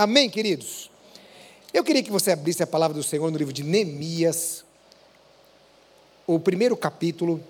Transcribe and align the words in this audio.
Amém, 0.00 0.30
queridos? 0.30 0.88
Eu 1.74 1.82
queria 1.82 2.04
que 2.04 2.12
você 2.12 2.30
abrisse 2.30 2.62
a 2.62 2.66
palavra 2.68 2.96
do 2.96 3.02
Senhor 3.02 3.28
no 3.32 3.36
livro 3.36 3.52
de 3.52 3.64
Neemias, 3.64 4.64
o 6.24 6.38
primeiro 6.38 6.76
capítulo. 6.76 7.42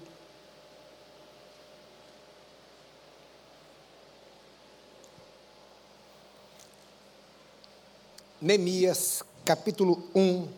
Neemias, 8.40 9.22
capítulo 9.44 10.02
1. 10.14 10.48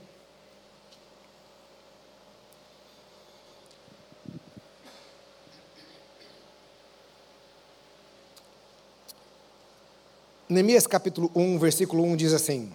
Neemias 10.51 10.85
capítulo 10.85 11.31
1, 11.33 11.61
versículo 11.61 12.03
1 12.03 12.17
diz 12.17 12.33
assim: 12.33 12.73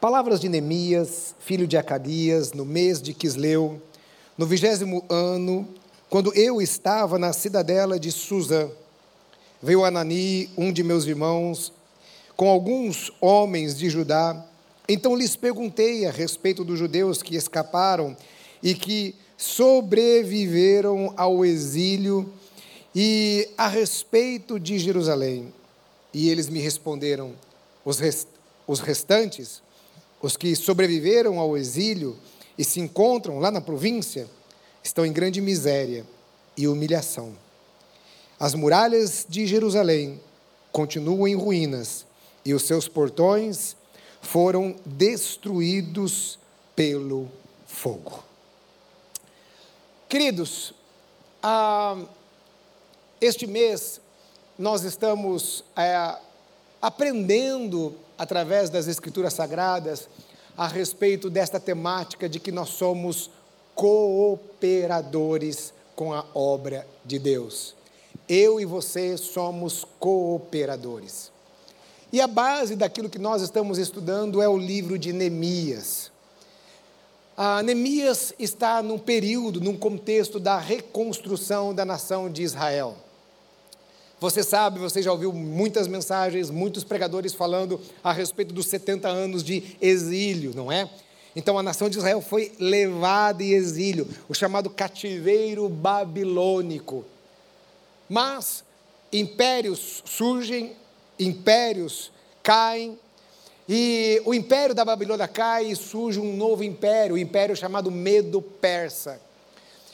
Palavras 0.00 0.40
de 0.40 0.48
Neemias, 0.48 1.36
filho 1.38 1.68
de 1.68 1.76
Acadias, 1.76 2.52
no 2.52 2.64
mês 2.64 3.00
de 3.00 3.14
Quisleu, 3.14 3.80
no 4.36 4.44
vigésimo 4.44 5.04
ano, 5.08 5.68
quando 6.10 6.34
eu 6.34 6.60
estava 6.60 7.16
na 7.16 7.32
cidadela 7.32 7.96
de 7.96 8.10
Susa, 8.10 8.68
veio 9.62 9.84
Anani, 9.84 10.50
um 10.58 10.72
de 10.72 10.82
meus 10.82 11.04
irmãos, 11.06 11.72
com 12.36 12.48
alguns 12.48 13.12
homens 13.20 13.78
de 13.78 13.88
Judá. 13.88 14.44
Então 14.88 15.14
lhes 15.14 15.36
perguntei 15.36 16.06
a 16.06 16.10
respeito 16.10 16.64
dos 16.64 16.76
judeus 16.76 17.22
que 17.22 17.36
escaparam 17.36 18.16
e 18.60 18.74
que 18.74 19.14
sobreviveram 19.36 21.14
ao 21.16 21.44
exílio 21.44 22.32
e 22.92 23.48
a 23.56 23.68
respeito 23.68 24.58
de 24.58 24.76
Jerusalém. 24.80 25.52
E 26.12 26.28
eles 26.28 26.48
me 26.48 26.60
responderam: 26.60 27.34
os, 27.84 27.98
rest, 27.98 28.26
os 28.66 28.80
restantes, 28.80 29.62
os 30.20 30.36
que 30.36 30.54
sobreviveram 30.54 31.38
ao 31.38 31.56
exílio 31.56 32.16
e 32.56 32.64
se 32.64 32.80
encontram 32.80 33.38
lá 33.38 33.50
na 33.50 33.60
província, 33.60 34.28
estão 34.82 35.06
em 35.06 35.12
grande 35.12 35.40
miséria 35.40 36.04
e 36.56 36.68
humilhação. 36.68 37.34
As 38.38 38.54
muralhas 38.54 39.24
de 39.28 39.46
Jerusalém 39.46 40.20
continuam 40.70 41.28
em 41.28 41.34
ruínas 41.34 42.04
e 42.44 42.52
os 42.52 42.64
seus 42.64 42.88
portões 42.88 43.76
foram 44.20 44.76
destruídos 44.84 46.38
pelo 46.74 47.30
fogo. 47.66 48.22
Queridos, 50.08 50.74
ah, 51.42 51.96
este 53.20 53.46
mês 53.46 54.00
nós 54.58 54.84
estamos 54.84 55.64
é, 55.76 56.16
aprendendo 56.80 57.94
através 58.18 58.70
das 58.70 58.86
Escrituras 58.86 59.32
Sagradas 59.32 60.08
a 60.56 60.66
respeito 60.68 61.30
desta 61.30 61.58
temática 61.58 62.28
de 62.28 62.38
que 62.38 62.52
nós 62.52 62.68
somos 62.70 63.30
cooperadores 63.74 65.72
com 65.96 66.12
a 66.12 66.24
obra 66.34 66.86
de 67.04 67.18
Deus. 67.18 67.74
Eu 68.28 68.60
e 68.60 68.64
você 68.64 69.16
somos 69.16 69.86
cooperadores. 69.98 71.32
E 72.12 72.20
a 72.20 72.26
base 72.26 72.76
daquilo 72.76 73.08
que 73.08 73.18
nós 73.18 73.40
estamos 73.40 73.78
estudando 73.78 74.42
é 74.42 74.48
o 74.48 74.58
livro 74.58 74.98
de 74.98 75.12
Neemias. 75.12 76.10
A 77.34 77.62
Neemias 77.62 78.34
está 78.38 78.82
num 78.82 78.98
período, 78.98 79.60
num 79.60 79.76
contexto 79.76 80.38
da 80.38 80.58
reconstrução 80.58 81.74
da 81.74 81.84
nação 81.86 82.30
de 82.30 82.42
Israel. 82.42 82.96
Você 84.22 84.44
sabe, 84.44 84.78
você 84.78 85.02
já 85.02 85.10
ouviu 85.10 85.32
muitas 85.32 85.88
mensagens, 85.88 86.48
muitos 86.48 86.84
pregadores 86.84 87.34
falando 87.34 87.80
a 88.04 88.12
respeito 88.12 88.54
dos 88.54 88.68
70 88.68 89.08
anos 89.08 89.42
de 89.42 89.76
exílio, 89.80 90.52
não 90.54 90.70
é? 90.70 90.88
Então 91.34 91.58
a 91.58 91.62
nação 91.62 91.90
de 91.90 91.98
Israel 91.98 92.20
foi 92.20 92.52
levada 92.56 93.42
em 93.42 93.50
exílio, 93.50 94.08
o 94.28 94.34
chamado 94.34 94.70
cativeiro 94.70 95.68
babilônico. 95.68 97.04
Mas 98.08 98.62
impérios 99.12 100.04
surgem, 100.04 100.76
impérios 101.18 102.12
caem, 102.44 102.96
e 103.68 104.22
o 104.24 104.32
império 104.32 104.72
da 104.72 104.84
Babilônia 104.84 105.26
cai 105.26 105.64
e 105.64 105.74
surge 105.74 106.20
um 106.20 106.36
novo 106.36 106.62
império, 106.62 107.16
o 107.16 107.18
império 107.18 107.56
chamado 107.56 107.90
Medo-Persa. 107.90 109.20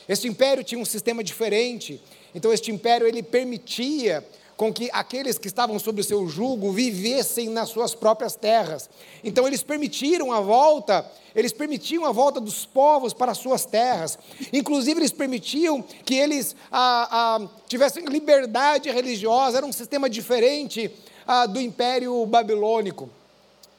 Este 0.07 0.29
império 0.29 0.63
tinha 0.63 0.79
um 0.79 0.85
sistema 0.85 1.25
diferente, 1.25 1.99
então 2.35 2.53
este 2.53 2.71
império 2.71 3.07
ele 3.07 3.23
permitia 3.23 4.25
com 4.59 4.73
que 4.73 4.91
aqueles 4.93 5.39
que 5.39 5.47
estavam 5.47 5.79
sob 5.79 6.01
o 6.01 6.05
seu 6.05 6.27
jugo 6.27 6.73
vivessem 6.73 7.49
nas 7.49 7.69
suas 7.69 7.95
próprias 7.95 8.35
terras. 8.35 8.91
Então 9.23 9.47
eles 9.47 9.63
permitiram 9.63 10.33
a 10.33 10.41
volta, 10.41 11.09
eles 11.33 11.53
permitiam 11.53 12.05
a 12.05 12.11
volta 12.11 12.41
dos 12.41 12.67
povos 12.67 13.13
para 13.13 13.31
as 13.31 13.39
suas 13.39 13.65
terras. 13.65 14.19
Inclusive 14.53 14.99
eles 14.99 15.13
permitiam 15.13 15.81
que 15.81 16.17
eles 16.17 16.57
ah, 16.73 17.09
ah, 17.41 17.49
tivessem 17.69 18.05
liberdade 18.07 18.91
religiosa. 18.91 19.59
Era 19.59 19.67
um 19.67 19.73
sistema 19.73 20.11
diferente 20.11 20.91
ah, 21.25 21.47
do 21.47 21.61
Império 21.61 22.27
Babilônico. 22.27 23.09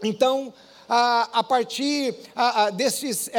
Então 0.02 0.54
a, 0.90 1.30
a 1.40 1.44
partir 1.44 2.16
desses, 2.74 3.30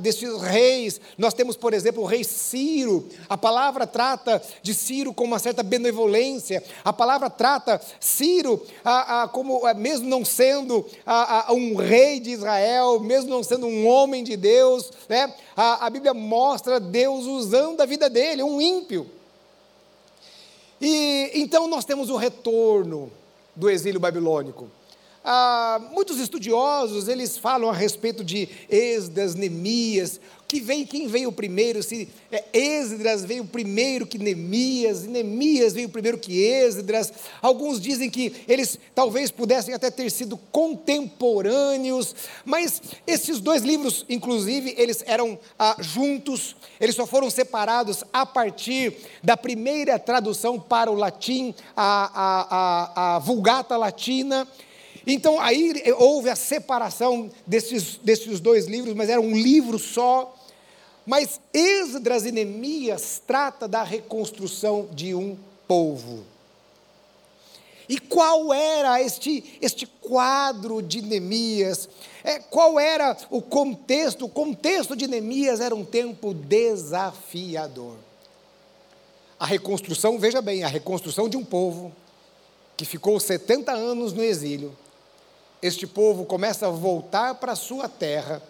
desses 0.00 0.40
reis, 0.42 1.00
nós 1.16 1.32
temos, 1.32 1.56
por 1.56 1.72
exemplo, 1.72 2.02
o 2.02 2.06
rei 2.06 2.22
Ciro. 2.22 3.08
A 3.28 3.36
palavra 3.36 3.86
trata 3.86 4.42
de 4.62 4.74
Ciro 4.74 5.14
com 5.14 5.24
uma 5.24 5.38
certa 5.38 5.62
benevolência. 5.62 6.62
A 6.84 6.92
palavra 6.92 7.30
trata 7.30 7.80
Ciro 7.98 8.62
como, 9.32 9.66
é, 9.66 9.72
mesmo 9.72 10.06
não 10.08 10.24
sendo 10.24 10.86
um 11.50 11.76
rei 11.76 12.20
de 12.20 12.30
Israel, 12.30 13.00
mesmo 13.00 13.30
não 13.30 13.42
sendo 13.42 13.66
um 13.66 13.86
homem 13.88 14.22
de 14.22 14.36
Deus, 14.36 14.90
né? 15.08 15.32
a, 15.56 15.88
Bíblia 15.90 16.14
mostra 16.14 16.78
Deus 16.78 17.24
usando 17.24 17.80
a 17.80 17.86
vida 17.86 18.08
dele, 18.10 18.42
um 18.42 18.60
ímpio. 18.60 19.06
E 20.80 21.32
então 21.34 21.66
nós 21.66 21.84
temos 21.84 22.10
o 22.10 22.16
retorno 22.16 23.10
do 23.56 23.68
exílio 23.68 23.98
babilônico. 23.98 24.70
Ah, 25.30 25.78
muitos 25.92 26.18
estudiosos, 26.20 27.06
eles 27.06 27.36
falam 27.36 27.68
a 27.68 27.72
respeito 27.74 28.24
de 28.24 28.48
Esdras, 28.66 29.34
Neemias, 29.34 30.18
que 30.48 30.58
vem, 30.58 30.86
quem 30.86 31.06
veio 31.06 31.30
primeiro, 31.30 31.82
se 31.82 32.08
é, 32.32 32.42
Esdras 32.50 33.26
veio 33.26 33.44
primeiro 33.44 34.06
que 34.06 34.16
Neemias, 34.16 35.04
e 35.04 35.68
veio 35.74 35.90
primeiro 35.90 36.16
que 36.16 36.42
Esdras. 36.42 37.12
Alguns 37.42 37.78
dizem 37.78 38.08
que 38.08 38.34
eles 38.48 38.78
talvez 38.94 39.30
pudessem 39.30 39.74
até 39.74 39.90
ter 39.90 40.10
sido 40.10 40.38
contemporâneos, 40.50 42.16
mas 42.42 42.80
esses 43.06 43.38
dois 43.38 43.62
livros, 43.62 44.06
inclusive, 44.08 44.74
eles 44.78 45.04
eram 45.06 45.38
ah, 45.58 45.76
juntos, 45.78 46.56
eles 46.80 46.96
só 46.96 47.06
foram 47.06 47.28
separados 47.28 48.02
a 48.10 48.24
partir 48.24 48.96
da 49.22 49.36
primeira 49.36 49.98
tradução 49.98 50.58
para 50.58 50.90
o 50.90 50.94
latim, 50.94 51.54
a, 51.76 52.10
a, 52.14 52.46
a, 52.56 53.16
a 53.16 53.18
Vulgata 53.18 53.76
Latina, 53.76 54.48
então 55.12 55.40
aí 55.40 55.72
houve 55.96 56.28
a 56.28 56.36
separação 56.36 57.30
desses, 57.46 57.96
desses 57.96 58.40
dois 58.40 58.66
livros, 58.66 58.94
mas 58.94 59.08
era 59.08 59.20
um 59.20 59.34
livro 59.34 59.78
só. 59.78 60.34
Mas 61.06 61.40
Esdras 61.54 62.26
e 62.26 62.30
Neemias 62.30 63.22
trata 63.26 63.66
da 63.66 63.82
reconstrução 63.82 64.88
de 64.92 65.14
um 65.14 65.38
povo. 65.66 66.24
E 67.88 67.98
qual 67.98 68.52
era 68.52 69.00
este, 69.00 69.58
este 69.62 69.86
quadro 69.86 70.82
de 70.82 71.00
Neemias? 71.00 71.88
É, 72.22 72.38
qual 72.38 72.78
era 72.78 73.16
o 73.30 73.40
contexto? 73.40 74.26
O 74.26 74.28
contexto 74.28 74.94
de 74.94 75.08
Neemias 75.08 75.60
era 75.60 75.74
um 75.74 75.86
tempo 75.86 76.34
desafiador. 76.34 77.96
A 79.40 79.46
reconstrução, 79.46 80.18
veja 80.18 80.42
bem, 80.42 80.64
a 80.64 80.68
reconstrução 80.68 81.30
de 81.30 81.38
um 81.38 81.44
povo 81.44 81.90
que 82.76 82.84
ficou 82.84 83.18
70 83.18 83.72
anos 83.72 84.12
no 84.12 84.22
exílio, 84.22 84.76
este 85.62 85.86
povo 85.86 86.24
começa 86.24 86.66
a 86.66 86.70
voltar 86.70 87.34
para 87.36 87.52
a 87.52 87.56
sua 87.56 87.88
terra 87.88 88.42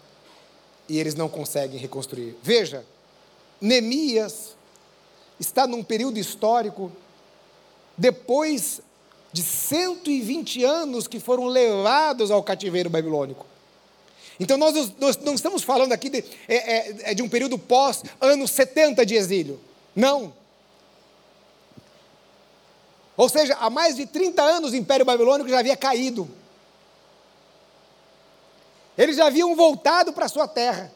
e 0.88 0.98
eles 0.98 1.14
não 1.14 1.28
conseguem 1.28 1.78
reconstruir. 1.78 2.36
Veja, 2.42 2.84
Neemias 3.60 4.56
está 5.38 5.66
num 5.66 5.82
período 5.82 6.18
histórico, 6.18 6.90
depois 7.96 8.80
de 9.32 9.42
120 9.42 10.64
anos 10.64 11.06
que 11.06 11.20
foram 11.20 11.46
levados 11.46 12.30
ao 12.30 12.42
cativeiro 12.42 12.88
babilônico. 12.88 13.46
Então, 14.40 14.56
nós, 14.56 14.92
nós 14.98 15.16
não 15.18 15.34
estamos 15.34 15.62
falando 15.62 15.92
aqui 15.92 16.08
de, 16.08 16.24
é, 16.46 16.54
é, 16.54 16.96
é 17.10 17.14
de 17.14 17.22
um 17.22 17.28
período 17.28 17.58
pós 17.58 18.02
anos 18.20 18.52
70 18.52 19.04
de 19.04 19.14
exílio. 19.14 19.60
Não. 19.94 20.32
Ou 23.16 23.28
seja, 23.28 23.56
há 23.58 23.68
mais 23.68 23.96
de 23.96 24.06
30 24.06 24.40
anos 24.40 24.72
o 24.72 24.76
Império 24.76 25.04
Babilônico 25.04 25.50
já 25.50 25.58
havia 25.58 25.76
caído. 25.76 26.30
Eles 28.98 29.20
haviam 29.20 29.54
voltado 29.54 30.12
para 30.12 30.26
sua 30.26 30.48
terra. 30.48 30.92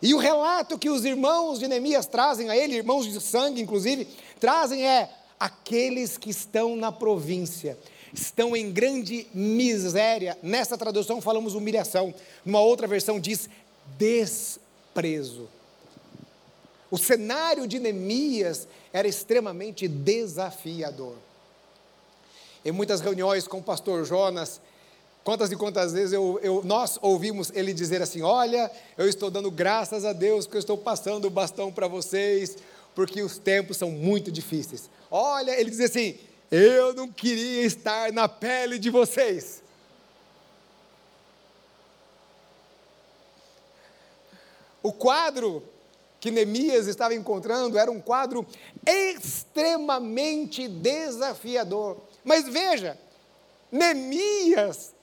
E 0.00 0.14
o 0.14 0.18
relato 0.18 0.78
que 0.78 0.88
os 0.88 1.04
irmãos 1.04 1.58
de 1.58 1.68
Neemias 1.68 2.06
trazem 2.06 2.48
a 2.48 2.56
ele, 2.56 2.76
irmãos 2.76 3.06
de 3.06 3.20
sangue 3.20 3.60
inclusive, 3.60 4.08
trazem 4.40 4.86
é: 4.88 5.10
aqueles 5.38 6.16
que 6.16 6.30
estão 6.30 6.74
na 6.74 6.90
província 6.90 7.78
estão 8.14 8.56
em 8.56 8.72
grande 8.72 9.26
miséria. 9.34 10.38
Nessa 10.42 10.78
tradução 10.78 11.20
falamos 11.20 11.54
humilhação, 11.54 12.14
numa 12.44 12.60
outra 12.60 12.86
versão 12.86 13.20
diz 13.20 13.48
desprezo. 13.98 15.48
O 16.90 16.96
cenário 16.96 17.66
de 17.66 17.78
Neemias 17.78 18.66
era 18.92 19.06
extremamente 19.06 19.86
desafiador. 19.86 21.16
Em 22.64 22.72
muitas 22.72 23.00
reuniões 23.00 23.46
com 23.46 23.58
o 23.58 23.62
pastor 23.62 24.04
Jonas, 24.04 24.60
quantas 25.26 25.50
e 25.50 25.56
quantas 25.56 25.92
vezes 25.92 26.12
eu, 26.12 26.38
eu, 26.40 26.62
nós 26.64 27.00
ouvimos 27.02 27.50
ele 27.52 27.74
dizer 27.74 28.00
assim: 28.00 28.22
Olha, 28.22 28.70
eu 28.96 29.08
estou 29.08 29.28
dando 29.28 29.50
graças 29.50 30.04
a 30.04 30.12
Deus 30.12 30.46
que 30.46 30.54
eu 30.54 30.60
estou 30.60 30.78
passando 30.78 31.24
o 31.24 31.30
bastão 31.30 31.72
para 31.72 31.88
vocês, 31.88 32.56
porque 32.94 33.20
os 33.20 33.36
tempos 33.36 33.76
são 33.76 33.90
muito 33.90 34.30
difíceis. 34.30 34.88
Olha, 35.10 35.50
ele 35.60 35.68
diz 35.68 35.80
assim: 35.80 36.16
Eu 36.48 36.94
não 36.94 37.10
queria 37.10 37.64
estar 37.64 38.12
na 38.12 38.28
pele 38.28 38.78
de 38.78 38.88
vocês. 38.88 39.64
O 44.80 44.92
quadro 44.92 45.60
que 46.20 46.30
Neemias 46.30 46.86
estava 46.86 47.16
encontrando 47.16 47.76
era 47.76 47.90
um 47.90 48.00
quadro 48.00 48.46
extremamente 48.86 50.68
desafiador. 50.68 51.96
Mas 52.22 52.48
veja, 52.48 52.96
Neemias, 53.72 54.94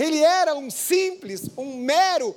ele 0.00 0.22
era 0.22 0.54
um 0.54 0.70
simples, 0.70 1.50
um 1.58 1.76
mero 1.76 2.34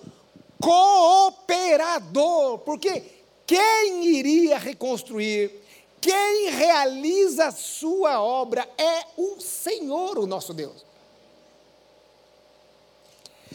cooperador, 0.59 2.59
porque 2.59 3.03
quem 3.45 4.05
iria 4.05 4.57
reconstruir, 4.57 5.61
quem 6.01 6.49
realiza 6.49 7.45
a 7.45 7.51
sua 7.51 8.21
obra 8.21 8.69
é 8.77 9.05
o 9.15 9.39
Senhor, 9.39 10.19
o 10.19 10.27
nosso 10.27 10.53
Deus. 10.53 10.83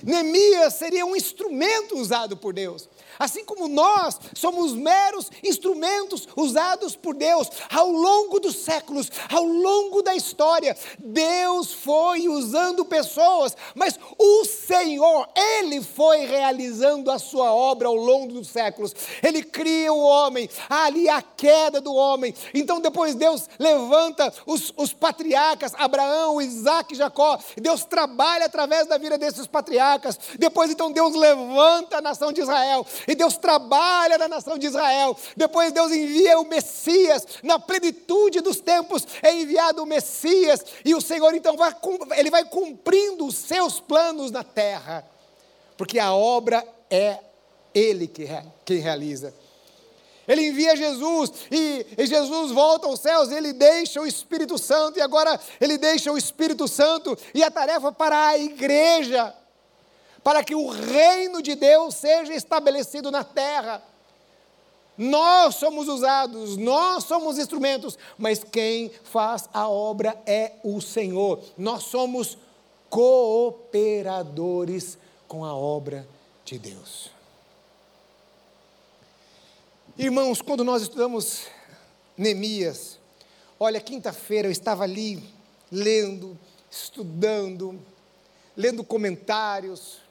Neemias 0.02 0.74
seria 0.74 1.04
um 1.04 1.14
instrumento 1.14 1.98
usado 1.98 2.36
por 2.36 2.54
Deus. 2.54 2.88
Assim 3.18 3.44
como 3.44 3.68
nós 3.68 4.18
somos 4.34 4.72
meros 4.74 5.30
instrumentos 5.42 6.28
usados 6.36 6.94
por 6.94 7.14
Deus 7.14 7.48
ao 7.74 7.90
longo 7.90 8.38
dos 8.38 8.56
séculos, 8.56 9.10
ao 9.30 9.44
longo 9.44 10.02
da 10.02 10.14
história, 10.14 10.76
Deus 10.98 11.72
foi 11.72 12.28
usando 12.28 12.84
pessoas, 12.84 13.56
mas 13.74 13.98
o 14.18 14.44
Senhor, 14.44 15.28
Ele 15.34 15.82
foi 15.82 16.26
realizando 16.26 17.10
a 17.10 17.18
sua 17.18 17.52
obra 17.52 17.88
ao 17.88 17.94
longo 17.94 18.34
dos 18.34 18.48
séculos. 18.48 18.94
Ele 19.22 19.42
cria 19.42 19.92
o 19.92 19.98
homem, 19.98 20.48
ali 20.68 21.08
a 21.08 21.20
queda 21.22 21.80
do 21.80 21.94
homem. 21.94 22.34
Então 22.54 22.80
depois 22.80 23.14
Deus 23.14 23.48
levanta 23.58 24.32
os, 24.46 24.72
os 24.76 24.92
patriarcas, 24.92 25.72
Abraão, 25.76 26.40
Isaac 26.40 26.94
Jacó. 26.94 27.38
Deus 27.56 27.84
trabalha 27.84 28.46
através 28.46 28.86
da 28.86 28.98
vida 28.98 29.18
desses 29.18 29.46
patriarcas. 29.46 30.18
Depois 30.38 30.70
então 30.70 30.92
Deus 30.92 31.14
levanta 31.14 31.98
a 31.98 32.02
nação 32.02 32.32
de 32.32 32.40
Israel. 32.40 32.86
E 33.08 33.14
Deus 33.14 33.38
trabalha 33.38 34.18
na 34.18 34.28
nação 34.28 34.58
de 34.58 34.66
Israel. 34.66 35.16
Depois 35.34 35.72
Deus 35.72 35.90
envia 35.90 36.38
o 36.38 36.46
Messias. 36.46 37.26
Na 37.42 37.58
plenitude 37.58 38.42
dos 38.42 38.60
tempos 38.60 39.06
é 39.22 39.32
enviado 39.32 39.82
o 39.82 39.86
Messias. 39.86 40.62
E 40.84 40.94
o 40.94 41.00
Senhor 41.00 41.34
então 41.34 41.56
vai, 41.56 41.74
ele 42.18 42.30
vai 42.30 42.44
cumprindo 42.44 43.26
os 43.26 43.34
seus 43.34 43.80
planos 43.80 44.30
na 44.30 44.44
terra. 44.44 45.08
Porque 45.74 45.98
a 45.98 46.12
obra 46.12 46.62
é 46.90 47.18
Ele 47.74 48.06
que, 48.06 48.28
quem 48.66 48.78
realiza. 48.78 49.32
Ele 50.26 50.48
envia 50.48 50.76
Jesus 50.76 51.32
e, 51.50 51.86
e, 51.96 52.06
Jesus 52.06 52.52
volta 52.52 52.86
aos 52.86 53.00
céus, 53.00 53.32
ele 53.32 53.54
deixa 53.54 53.98
o 53.98 54.06
Espírito 54.06 54.58
Santo 54.58 54.98
e 54.98 55.00
agora 55.00 55.40
ele 55.58 55.78
deixa 55.78 56.12
o 56.12 56.18
Espírito 56.18 56.68
Santo 56.68 57.16
e 57.32 57.42
a 57.42 57.50
tarefa 57.50 57.90
para 57.90 58.28
a 58.28 58.38
igreja 58.38 59.34
para 60.28 60.44
que 60.44 60.54
o 60.54 60.68
reino 60.68 61.40
de 61.40 61.54
Deus 61.54 61.94
seja 61.94 62.34
estabelecido 62.34 63.10
na 63.10 63.24
terra. 63.24 63.82
Nós 64.94 65.54
somos 65.54 65.88
usados, 65.88 66.58
nós 66.58 67.04
somos 67.04 67.38
instrumentos, 67.38 67.98
mas 68.18 68.44
quem 68.44 68.90
faz 69.04 69.48
a 69.54 69.70
obra 69.70 70.20
é 70.26 70.52
o 70.62 70.82
Senhor. 70.82 71.40
Nós 71.56 71.84
somos 71.84 72.36
cooperadores 72.90 74.98
com 75.26 75.46
a 75.46 75.54
obra 75.54 76.06
de 76.44 76.58
Deus. 76.58 77.10
Irmãos, 79.96 80.42
quando 80.42 80.62
nós 80.62 80.82
estudamos 80.82 81.46
Neemias, 82.18 82.98
olha, 83.58 83.80
quinta-feira 83.80 84.46
eu 84.46 84.52
estava 84.52 84.84
ali 84.84 85.24
lendo, 85.72 86.38
estudando, 86.70 87.80
lendo 88.54 88.84
comentários, 88.84 90.06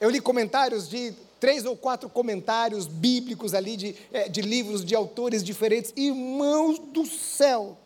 Eu 0.00 0.10
li 0.10 0.20
comentários 0.20 0.88
de 0.88 1.12
três 1.40 1.64
ou 1.64 1.76
quatro 1.76 2.08
comentários 2.08 2.86
bíblicos 2.86 3.54
ali 3.54 3.76
de, 3.76 3.96
é, 4.12 4.28
de 4.28 4.40
livros 4.40 4.84
de 4.84 4.94
autores 4.94 5.42
diferentes. 5.42 5.92
Irmãos 5.96 6.78
do 6.78 7.06
céu! 7.06 7.76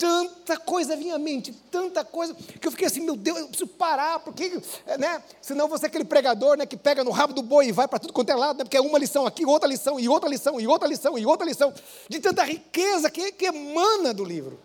Tanta 0.00 0.56
coisa 0.56 0.96
vinha 0.96 1.16
à 1.16 1.18
mente, 1.18 1.52
tanta 1.70 2.02
coisa, 2.02 2.32
que 2.32 2.66
eu 2.66 2.70
fiquei 2.70 2.86
assim, 2.86 3.02
meu 3.02 3.14
Deus, 3.14 3.38
eu 3.38 3.48
preciso 3.48 3.68
parar, 3.68 4.18
porque, 4.20 4.58
é, 4.86 4.96
né? 4.96 5.22
Senão 5.42 5.68
você 5.68 5.84
é 5.84 5.88
aquele 5.88 6.06
pregador, 6.06 6.56
né, 6.56 6.64
que 6.64 6.74
pega 6.74 7.04
no 7.04 7.10
rabo 7.10 7.34
do 7.34 7.42
boi 7.42 7.66
e 7.66 7.72
vai 7.72 7.86
para 7.86 7.98
tudo 7.98 8.10
quanto 8.10 8.30
é 8.30 8.34
lado, 8.34 8.56
né, 8.56 8.64
porque 8.64 8.78
é 8.78 8.80
uma 8.80 8.98
lição 8.98 9.26
aqui, 9.26 9.44
outra 9.44 9.68
lição, 9.68 10.00
e 10.00 10.08
outra 10.08 10.26
lição, 10.26 10.58
e 10.58 10.66
outra 10.66 10.88
lição, 10.88 11.18
e 11.18 11.26
outra 11.26 11.46
lição, 11.46 11.74
de 12.08 12.18
tanta 12.18 12.42
riqueza 12.44 13.10
que, 13.10 13.30
que 13.32 13.44
emana 13.44 14.14
do 14.14 14.24
livro. 14.24 14.58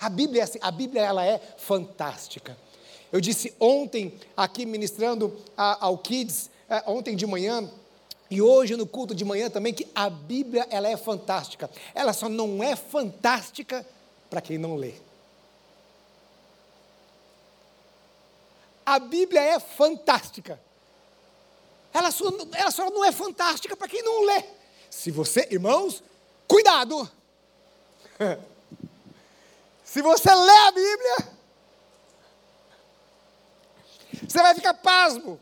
A 0.00 0.08
Bíblia 0.08 0.42
é 0.42 0.44
assim, 0.44 0.60
a 0.62 0.70
Bíblia 0.70 1.02
ela 1.02 1.26
é 1.26 1.40
fantástica. 1.56 2.56
Eu 3.12 3.20
disse 3.20 3.54
ontem, 3.58 4.18
aqui 4.36 4.66
ministrando 4.66 5.36
ao 5.56 5.96
Kids, 5.98 6.50
é, 6.68 6.82
ontem 6.86 7.16
de 7.16 7.26
manhã, 7.26 7.68
e 8.30 8.42
hoje 8.42 8.76
no 8.76 8.86
culto 8.86 9.14
de 9.14 9.24
manhã 9.24 9.48
também, 9.48 9.72
que 9.72 9.88
a 9.94 10.10
Bíblia 10.10 10.66
ela 10.70 10.88
é 10.88 10.96
fantástica. 10.96 11.70
Ela 11.94 12.12
só 12.12 12.28
não 12.28 12.62
é 12.62 12.76
fantástica 12.76 13.86
para 14.28 14.40
quem 14.40 14.58
não 14.58 14.76
lê. 14.76 14.94
A 18.84 18.98
Bíblia 18.98 19.40
é 19.40 19.60
fantástica. 19.60 20.60
Ela 21.92 22.10
só, 22.10 22.26
ela 22.52 22.70
só 22.70 22.90
não 22.90 23.04
é 23.04 23.12
fantástica 23.12 23.76
para 23.76 23.88
quem 23.88 24.02
não 24.02 24.24
lê. 24.24 24.44
Se 24.90 25.10
você, 25.10 25.48
irmãos, 25.50 26.02
cuidado! 26.46 27.10
Se 29.84 30.02
você 30.02 30.34
lê 30.34 30.56
a 30.66 30.72
Bíblia, 30.72 31.37
você 34.28 34.42
vai 34.42 34.54
ficar 34.54 34.74
pasmo. 34.74 35.40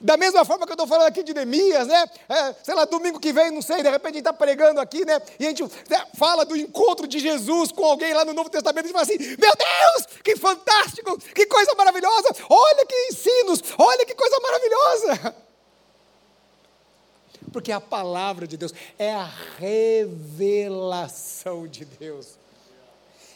Da 0.00 0.16
mesma 0.16 0.44
forma 0.44 0.66
que 0.66 0.72
eu 0.72 0.74
estou 0.74 0.88
falando 0.88 1.06
aqui 1.06 1.22
de 1.22 1.32
Neemias, 1.32 1.86
né? 1.86 2.04
É, 2.28 2.52
sei 2.64 2.74
lá, 2.74 2.84
domingo 2.84 3.20
que 3.20 3.32
vem, 3.32 3.52
não 3.52 3.62
sei, 3.62 3.84
de 3.84 3.88
repente 3.88 4.02
a 4.02 4.14
gente 4.14 4.18
está 4.18 4.32
pregando 4.32 4.80
aqui, 4.80 5.04
né? 5.04 5.22
E 5.38 5.46
a 5.46 5.50
gente 5.50 5.62
né, 5.62 6.04
fala 6.14 6.44
do 6.44 6.56
encontro 6.56 7.06
de 7.06 7.20
Jesus 7.20 7.70
com 7.70 7.84
alguém 7.84 8.12
lá 8.12 8.24
no 8.24 8.34
Novo 8.34 8.50
Testamento 8.50 8.88
e 8.88 8.92
fala 8.92 9.04
assim: 9.04 9.16
Meu 9.16 9.38
Deus, 9.38 10.06
que 10.24 10.34
fantástico, 10.34 11.16
que 11.18 11.46
coisa 11.46 11.72
maravilhosa, 11.76 12.34
olha 12.50 12.84
que 12.84 12.96
ensinos, 13.12 13.62
olha 13.78 14.04
que 14.04 14.16
coisa 14.16 14.40
maravilhosa. 14.40 15.36
Porque 17.52 17.70
a 17.70 17.80
palavra 17.80 18.48
de 18.48 18.56
Deus 18.56 18.74
é 18.98 19.12
a 19.12 19.30
revelação 19.58 21.68
de 21.68 21.84
Deus 21.84 22.41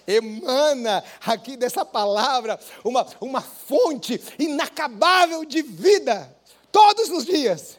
emana 0.07 1.03
aqui 1.25 1.57
dessa 1.57 1.85
palavra 1.85 2.59
uma, 2.85 3.07
uma 3.21 3.41
fonte 3.41 4.23
inacabável 4.39 5.45
de 5.45 5.63
vida, 5.63 6.35
todos 6.71 7.11
os 7.11 7.25
dias. 7.25 7.79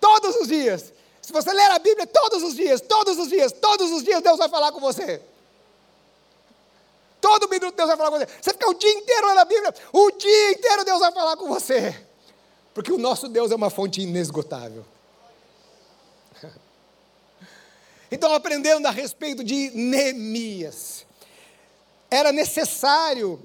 Todos 0.00 0.36
os 0.36 0.48
dias. 0.48 0.92
Se 1.20 1.32
você 1.32 1.52
ler 1.52 1.70
a 1.70 1.78
Bíblia 1.78 2.06
todos 2.06 2.42
os 2.42 2.56
dias, 2.56 2.80
todos 2.80 3.18
os 3.18 3.28
dias, 3.28 3.52
todos 3.52 3.90
os 3.92 4.02
dias, 4.02 4.22
Deus 4.22 4.38
vai 4.38 4.48
falar 4.48 4.72
com 4.72 4.80
você. 4.80 5.22
Todo 7.20 7.48
minuto 7.48 7.76
Deus 7.76 7.88
vai 7.88 7.96
falar 7.96 8.10
com 8.10 8.18
você. 8.18 8.28
Você 8.40 8.50
fica 8.52 8.70
o 8.70 8.74
dia 8.74 8.92
inteiro 8.92 9.28
lendo 9.28 9.38
a 9.40 9.44
Bíblia, 9.44 9.74
o 9.92 10.10
dia 10.12 10.52
inteiro 10.52 10.84
Deus 10.84 11.00
vai 11.00 11.12
falar 11.12 11.36
com 11.36 11.46
você. 11.46 11.94
Porque 12.72 12.90
o 12.90 12.98
nosso 12.98 13.28
Deus 13.28 13.50
é 13.50 13.54
uma 13.54 13.68
fonte 13.68 14.00
inesgotável. 14.00 14.84
Então, 18.10 18.32
aprendendo 18.32 18.86
a 18.86 18.90
respeito 18.90 19.44
de 19.44 19.70
Neemias, 19.70 21.06
era 22.10 22.32
necessário 22.32 23.40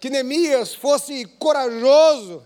que 0.00 0.08
Neemias 0.08 0.74
fosse 0.74 1.26
corajoso, 1.38 2.42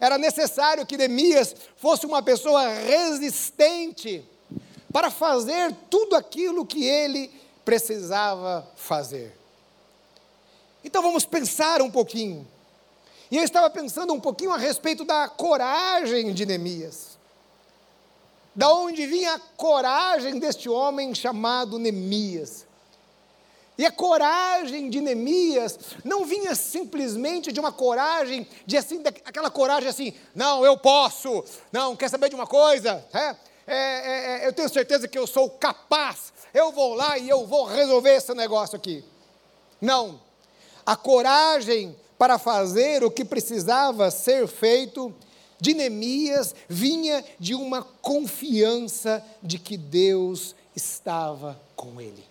era 0.00 0.16
necessário 0.16 0.86
que 0.86 0.96
Neemias 0.96 1.54
fosse 1.76 2.06
uma 2.06 2.22
pessoa 2.22 2.68
resistente 2.68 4.24
para 4.90 5.10
fazer 5.10 5.74
tudo 5.90 6.16
aquilo 6.16 6.64
que 6.64 6.84
ele 6.84 7.30
precisava 7.64 8.66
fazer. 8.76 9.36
Então 10.82 11.02
vamos 11.02 11.26
pensar 11.26 11.82
um 11.82 11.90
pouquinho. 11.90 12.46
E 13.30 13.36
eu 13.36 13.44
estava 13.44 13.68
pensando 13.68 14.12
um 14.12 14.20
pouquinho 14.20 14.52
a 14.52 14.56
respeito 14.56 15.04
da 15.04 15.28
coragem 15.28 16.32
de 16.32 16.46
Neemias. 16.46 17.09
Da 18.54 18.72
onde 18.72 19.06
vinha 19.06 19.34
a 19.34 19.38
coragem 19.38 20.38
deste 20.38 20.68
homem 20.68 21.14
chamado 21.14 21.78
Neemias. 21.78 22.66
E 23.80 23.86
a 23.86 23.90
coragem 23.90 24.90
de 24.90 25.00
Neemias 25.00 25.78
não 26.04 26.26
vinha 26.26 26.54
simplesmente 26.54 27.50
de 27.50 27.58
uma 27.58 27.72
coragem, 27.72 28.46
de 28.66 28.76
assim, 28.76 29.02
aquela 29.24 29.50
coragem 29.50 29.88
assim, 29.88 30.12
não, 30.34 30.62
eu 30.64 30.76
posso, 30.76 31.42
não, 31.72 31.96
quer 31.96 32.10
saber 32.10 32.28
de 32.28 32.34
uma 32.34 32.46
coisa? 32.46 33.02
É, 33.14 33.36
é, 33.66 33.76
é, 33.76 34.42
é 34.42 34.46
eu 34.46 34.52
tenho 34.52 34.68
certeza 34.68 35.08
que 35.08 35.18
eu 35.18 35.26
sou 35.26 35.48
capaz, 35.48 36.30
eu 36.52 36.70
vou 36.72 36.92
lá 36.92 37.16
e 37.16 37.26
eu 37.26 37.46
vou 37.46 37.64
resolver 37.64 38.16
esse 38.16 38.34
negócio 38.34 38.76
aqui. 38.76 39.02
Não, 39.80 40.20
a 40.84 40.94
coragem 40.94 41.96
para 42.18 42.38
fazer 42.38 43.02
o 43.02 43.10
que 43.10 43.24
precisava 43.24 44.10
ser 44.10 44.46
feito 44.46 45.14
de 45.60 45.74
Neemias 45.74 46.54
vinha 46.68 47.24
de 47.38 47.54
uma 47.54 47.82
confiança 47.82 49.24
de 49.42 49.58
que 49.58 49.76
Deus 49.76 50.54
estava 50.74 51.60
com 51.76 52.00
ele. 52.00 52.24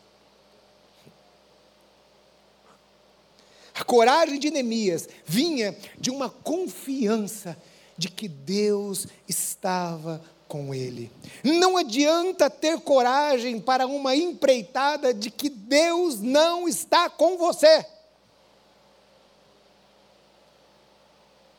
A 3.74 3.84
coragem 3.84 4.40
de 4.40 4.52
Neemias 4.52 5.08
vinha 5.26 5.78
de 5.98 6.10
uma 6.10 6.30
confiança 6.30 7.58
de 7.98 8.10
que 8.10 8.28
Deus 8.28 9.08
estava 9.28 10.22
com 10.48 10.74
ele. 10.74 11.12
Não 11.44 11.78
adianta 11.78 12.50
ter 12.50 12.80
coragem 12.82 13.62
para 13.62 13.86
uma 13.86 14.16
empreitada 14.16 15.14
de 15.14 15.30
que 15.30 15.48
Deus 15.48 16.20
não 16.20 16.68
está 16.68 17.10
com 17.10 17.38
você. 17.38 17.86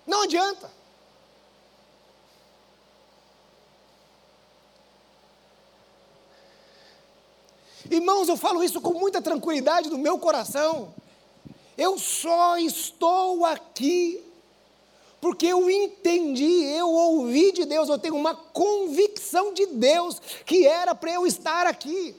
Não 0.07 0.25
adianta. 0.25 0.80
Irmãos, 7.91 8.29
eu 8.29 8.37
falo 8.37 8.63
isso 8.63 8.81
com 8.81 8.95
muita 8.95 9.21
tranquilidade 9.21 9.91
no 9.91 9.99
meu 9.99 10.19
coração. 10.19 10.95
Eu 11.77 11.99
só 11.99 12.57
estou 12.57 13.45
aqui 13.45 14.23
porque 15.21 15.47
eu 15.47 15.69
entendi, 15.71 16.65
eu 16.65 16.89
ouvi 16.89 17.53
de 17.53 17.67
Deus, 17.67 17.89
eu 17.89 17.99
tenho 17.99 18.17
uma 18.17 18.35
convicção 18.35 19.53
de 19.53 19.67
Deus 19.67 20.21
que 20.47 20.67
era 20.67 20.95
para 20.95 21.13
eu 21.13 21.27
estar 21.27 21.67
aqui. 21.67 22.17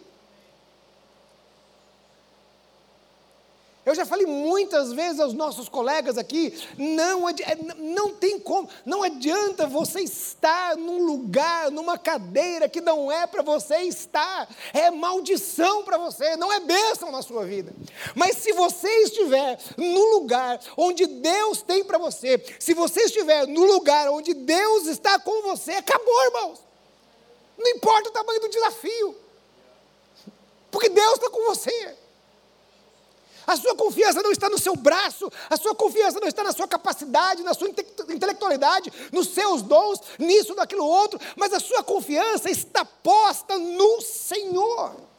Eu 3.83 3.95
já 3.95 4.05
falei 4.05 4.27
muitas 4.27 4.93
vezes 4.93 5.19
aos 5.19 5.33
nossos 5.33 5.67
colegas 5.67 6.15
aqui, 6.15 6.55
não, 6.77 7.27
é, 7.27 7.35
não 7.77 8.11
tem 8.11 8.39
como, 8.39 8.69
não 8.85 9.01
adianta 9.01 9.65
você 9.65 10.01
estar 10.01 10.77
num 10.77 11.03
lugar, 11.03 11.71
numa 11.71 11.97
cadeira 11.97 12.69
que 12.69 12.79
não 12.79 13.11
é 13.11 13.25
para 13.25 13.41
você 13.41 13.77
estar, 13.79 14.47
é 14.71 14.91
maldição 14.91 15.83
para 15.83 15.97
você, 15.97 16.35
não 16.37 16.53
é 16.53 16.59
bênção 16.59 17.11
na 17.11 17.23
sua 17.23 17.43
vida. 17.43 17.73
Mas 18.13 18.37
se 18.37 18.53
você 18.53 18.87
estiver 19.03 19.57
no 19.75 20.11
lugar 20.11 20.59
onde 20.77 21.07
Deus 21.07 21.63
tem 21.63 21.83
para 21.83 21.97
você, 21.97 22.39
se 22.59 22.75
você 22.75 23.05
estiver 23.05 23.47
no 23.47 23.65
lugar 23.65 24.07
onde 24.09 24.35
Deus 24.35 24.85
está 24.85 25.17
com 25.17 25.41
você, 25.41 25.71
acabou, 25.71 26.25
irmãos. 26.25 26.59
Não 27.57 27.71
importa 27.71 28.09
o 28.09 28.13
tamanho 28.13 28.41
do 28.41 28.49
desafio, 28.49 29.15
porque 30.69 30.89
Deus 30.89 31.13
está 31.13 31.31
com 31.31 31.45
você. 31.45 31.95
A 33.45 33.55
sua 33.55 33.75
confiança 33.75 34.21
não 34.21 34.31
está 34.31 34.49
no 34.49 34.59
seu 34.59 34.75
braço, 34.75 35.31
a 35.49 35.57
sua 35.57 35.75
confiança 35.75 36.19
não 36.19 36.27
está 36.27 36.43
na 36.43 36.51
sua 36.51 36.67
capacidade, 36.67 37.43
na 37.43 37.53
sua 37.53 37.69
intelectualidade, 37.69 38.91
nos 39.11 39.29
seus 39.29 39.61
dons, 39.61 39.99
nisso, 40.19 40.55
naquilo 40.55 40.85
outro, 40.85 41.19
mas 41.35 41.53
a 41.53 41.59
sua 41.59 41.83
confiança 41.83 42.49
está 42.49 42.85
posta 42.85 43.57
no 43.57 44.01
Senhor. 44.01 45.10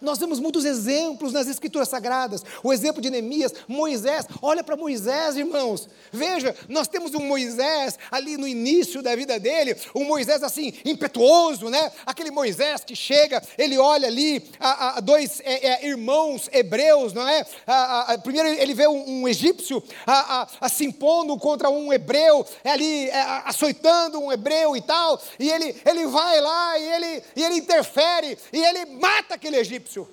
Nós 0.00 0.18
temos 0.18 0.38
muitos 0.38 0.64
exemplos 0.64 1.32
nas 1.32 1.48
Escrituras 1.48 1.88
Sagradas. 1.88 2.44
O 2.62 2.72
exemplo 2.72 3.00
de 3.00 3.08
Neemias, 3.08 3.54
Moisés. 3.66 4.26
Olha 4.42 4.62
para 4.62 4.76
Moisés, 4.76 5.36
irmãos. 5.36 5.88
Veja, 6.12 6.54
nós 6.68 6.86
temos 6.86 7.14
um 7.14 7.20
Moisés 7.20 7.98
ali 8.10 8.36
no 8.36 8.46
início 8.46 9.00
da 9.00 9.16
vida 9.16 9.38
dele, 9.40 9.74
um 9.94 10.04
Moisés 10.04 10.42
assim, 10.42 10.74
impetuoso, 10.84 11.70
né? 11.70 11.90
Aquele 12.04 12.30
Moisés 12.30 12.84
que 12.84 12.94
chega, 12.94 13.42
ele 13.56 13.78
olha 13.78 14.06
ali 14.06 14.44
a, 14.60 14.98
a 14.98 15.00
dois 15.00 15.40
é, 15.40 15.66
é, 15.66 15.86
irmãos 15.86 16.48
hebreus, 16.52 17.14
não 17.14 17.26
é? 17.26 17.46
A, 17.66 18.12
a, 18.12 18.18
primeiro 18.18 18.48
ele 18.48 18.74
vê 18.74 18.86
um, 18.86 19.22
um 19.22 19.28
egípcio 19.28 19.82
se 20.70 20.84
impondo 20.84 21.36
contra 21.38 21.70
um 21.70 21.92
hebreu, 21.92 22.46
é 22.62 22.70
ali 22.70 23.08
é, 23.08 23.20
açoitando 23.44 24.20
um 24.20 24.30
hebreu 24.30 24.76
e 24.76 24.82
tal, 24.82 25.20
e 25.38 25.50
ele, 25.50 25.74
ele 25.84 26.06
vai 26.06 26.40
lá 26.40 26.78
e 26.78 26.84
ele, 26.84 27.22
e 27.34 27.44
ele 27.44 27.54
interfere, 27.56 28.38
e 28.52 28.62
ele 28.62 28.86
mata 29.00 29.34
aquele 29.34 29.56
egípcio 29.56 29.85
egípcio. 29.86 30.08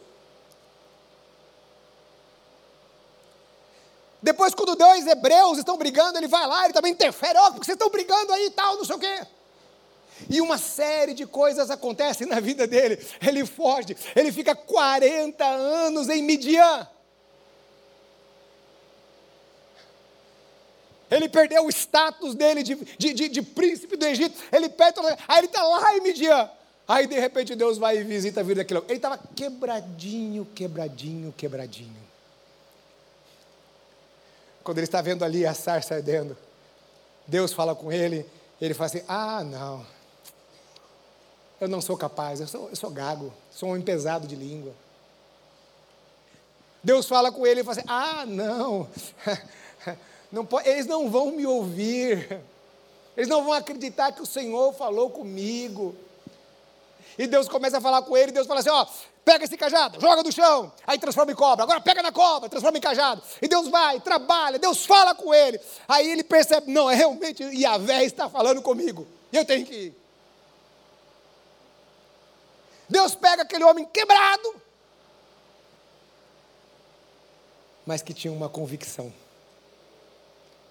Depois, 4.21 4.53
quando 4.53 4.75
dois 4.75 5.05
hebreus 5.05 5.57
estão 5.57 5.77
brigando, 5.77 6.17
ele 6.17 6.27
vai 6.27 6.47
lá, 6.47 6.63
ele 6.63 6.73
também 6.73 6.93
interfere, 6.93 7.37
ó, 7.37 7.47
oh, 7.47 7.51
porque 7.51 7.65
vocês 7.65 7.75
estão 7.75 7.89
brigando 7.89 8.31
aí 8.31 8.45
e 8.45 8.51
tal, 8.51 8.77
não 8.77 8.85
sei 8.85 8.95
o 8.95 8.99
quê. 8.99 9.27
E 10.29 10.39
uma 10.39 10.57
série 10.57 11.13
de 11.13 11.25
coisas 11.25 11.69
acontecem 11.69 12.25
na 12.25 12.39
vida 12.39 12.65
dele. 12.65 13.05
Ele 13.21 13.45
foge, 13.45 13.97
ele 14.15 14.31
fica 14.31 14.55
40 14.55 15.43
anos 15.43 16.07
em 16.07 16.21
Midian. 16.21 16.87
Ele 21.11 21.27
perdeu 21.27 21.65
o 21.65 21.69
status 21.69 22.33
dele 22.33 22.63
de, 22.63 22.75
de, 22.75 23.13
de, 23.13 23.27
de 23.27 23.41
príncipe 23.41 23.97
do 23.97 24.05
Egito. 24.05 24.41
Ele 24.51 24.69
perde, 24.69 24.99
aí 25.27 25.39
ele 25.39 25.47
está 25.47 25.61
lá 25.63 25.97
em 25.97 26.01
Midian. 26.01 26.49
Aí 26.87 27.07
de 27.07 27.17
repente 27.17 27.55
Deus 27.55 27.77
vai 27.77 27.97
e 27.97 28.03
visita 28.03 28.41
a 28.41 28.43
vida 28.43 28.61
daquele 28.61 28.81
Ele 28.87 28.93
estava 28.95 29.17
quebradinho, 29.17 30.45
quebradinho, 30.53 31.33
quebradinho. 31.37 32.03
Quando 34.63 34.77
ele 34.77 34.85
está 34.85 35.01
vendo 35.01 35.23
ali 35.23 35.45
a 35.45 35.53
sarça 35.53 35.95
ardendo, 35.95 36.37
Deus 37.27 37.53
fala 37.53 37.75
com 37.75 37.91
ele, 37.91 38.25
ele 38.61 38.73
fala 38.73 38.85
assim: 38.87 39.03
Ah, 39.07 39.43
não, 39.43 39.85
eu 41.59 41.67
não 41.67 41.81
sou 41.81 41.97
capaz, 41.97 42.39
eu 42.41 42.47
sou, 42.47 42.69
eu 42.69 42.75
sou 42.75 42.89
gago, 42.89 43.33
sou 43.51 43.73
um 43.73 43.81
pesado 43.81 44.27
de 44.27 44.35
língua. 44.35 44.73
Deus 46.83 47.07
fala 47.07 47.31
com 47.31 47.47
ele 47.47 47.61
e 47.61 47.63
fala 47.63 47.77
assim: 47.77 47.87
Ah, 47.89 48.25
não, 48.25 48.87
não 50.31 50.45
pode, 50.45 50.67
eles 50.67 50.85
não 50.85 51.09
vão 51.09 51.31
me 51.31 51.45
ouvir, 51.45 52.41
eles 53.15 53.29
não 53.29 53.43
vão 53.43 53.53
acreditar 53.53 54.11
que 54.11 54.21
o 54.21 54.25
Senhor 54.25 54.73
falou 54.73 55.09
comigo. 55.09 55.95
E 57.17 57.27
Deus 57.27 57.47
começa 57.47 57.77
a 57.77 57.81
falar 57.81 58.01
com 58.01 58.17
ele, 58.17 58.31
e 58.31 58.33
Deus 58.33 58.47
fala 58.47 58.59
assim: 58.59 58.69
ó, 58.69 58.85
pega 59.23 59.45
esse 59.45 59.55
cajado, 59.55 59.99
joga 59.99 60.23
no 60.23 60.31
chão, 60.31 60.71
aí 60.85 60.97
transforma 60.97 61.31
em 61.31 61.35
cobra, 61.35 61.63
agora 61.63 61.79
pega 61.79 62.01
na 62.01 62.11
cobra, 62.11 62.49
transforma 62.49 62.77
em 62.77 62.81
cajado. 62.81 63.21
E 63.41 63.47
Deus 63.47 63.67
vai, 63.67 63.99
trabalha, 63.99 64.57
Deus 64.57 64.85
fala 64.85 65.13
com 65.13 65.33
ele. 65.33 65.59
Aí 65.87 66.09
ele 66.09 66.23
percebe: 66.23 66.71
não, 66.71 66.89
é 66.89 66.95
realmente 66.95 67.43
Yahvé 67.43 68.03
está 68.03 68.29
falando 68.29 68.61
comigo, 68.61 69.07
eu 69.31 69.45
tenho 69.45 69.65
que 69.65 69.75
ir. 69.75 70.03
Deus 72.89 73.15
pega 73.15 73.43
aquele 73.43 73.63
homem 73.63 73.85
quebrado, 73.85 74.55
mas 77.85 78.01
que 78.01 78.13
tinha 78.13 78.33
uma 78.33 78.49
convicção: 78.49 79.13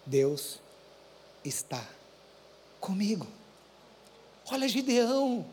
Deus 0.05 0.59
está 1.45 1.83
comigo. 2.81 3.27
Olha 4.51 4.69
Gideão 4.69 5.47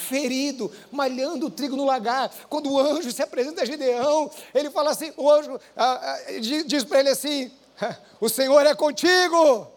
ferido, 0.00 0.70
malhando 0.90 1.46
o 1.46 1.50
trigo 1.50 1.76
no 1.76 1.84
lagar. 1.84 2.30
Quando 2.48 2.72
o 2.72 2.80
anjo 2.80 3.12
se 3.12 3.22
apresenta 3.22 3.62
a 3.62 3.64
Gideão, 3.64 4.30
ele 4.54 4.70
fala 4.70 4.90
assim: 4.90 5.12
o 5.16 5.30
anjo 5.30 5.60
ah, 5.76 6.00
ah, 6.02 6.40
diz 6.40 6.84
para 6.84 7.00
ele 7.00 7.10
assim: 7.10 7.50
O 8.20 8.28
Senhor 8.28 8.66
é 8.66 8.74
contigo. 8.74 9.68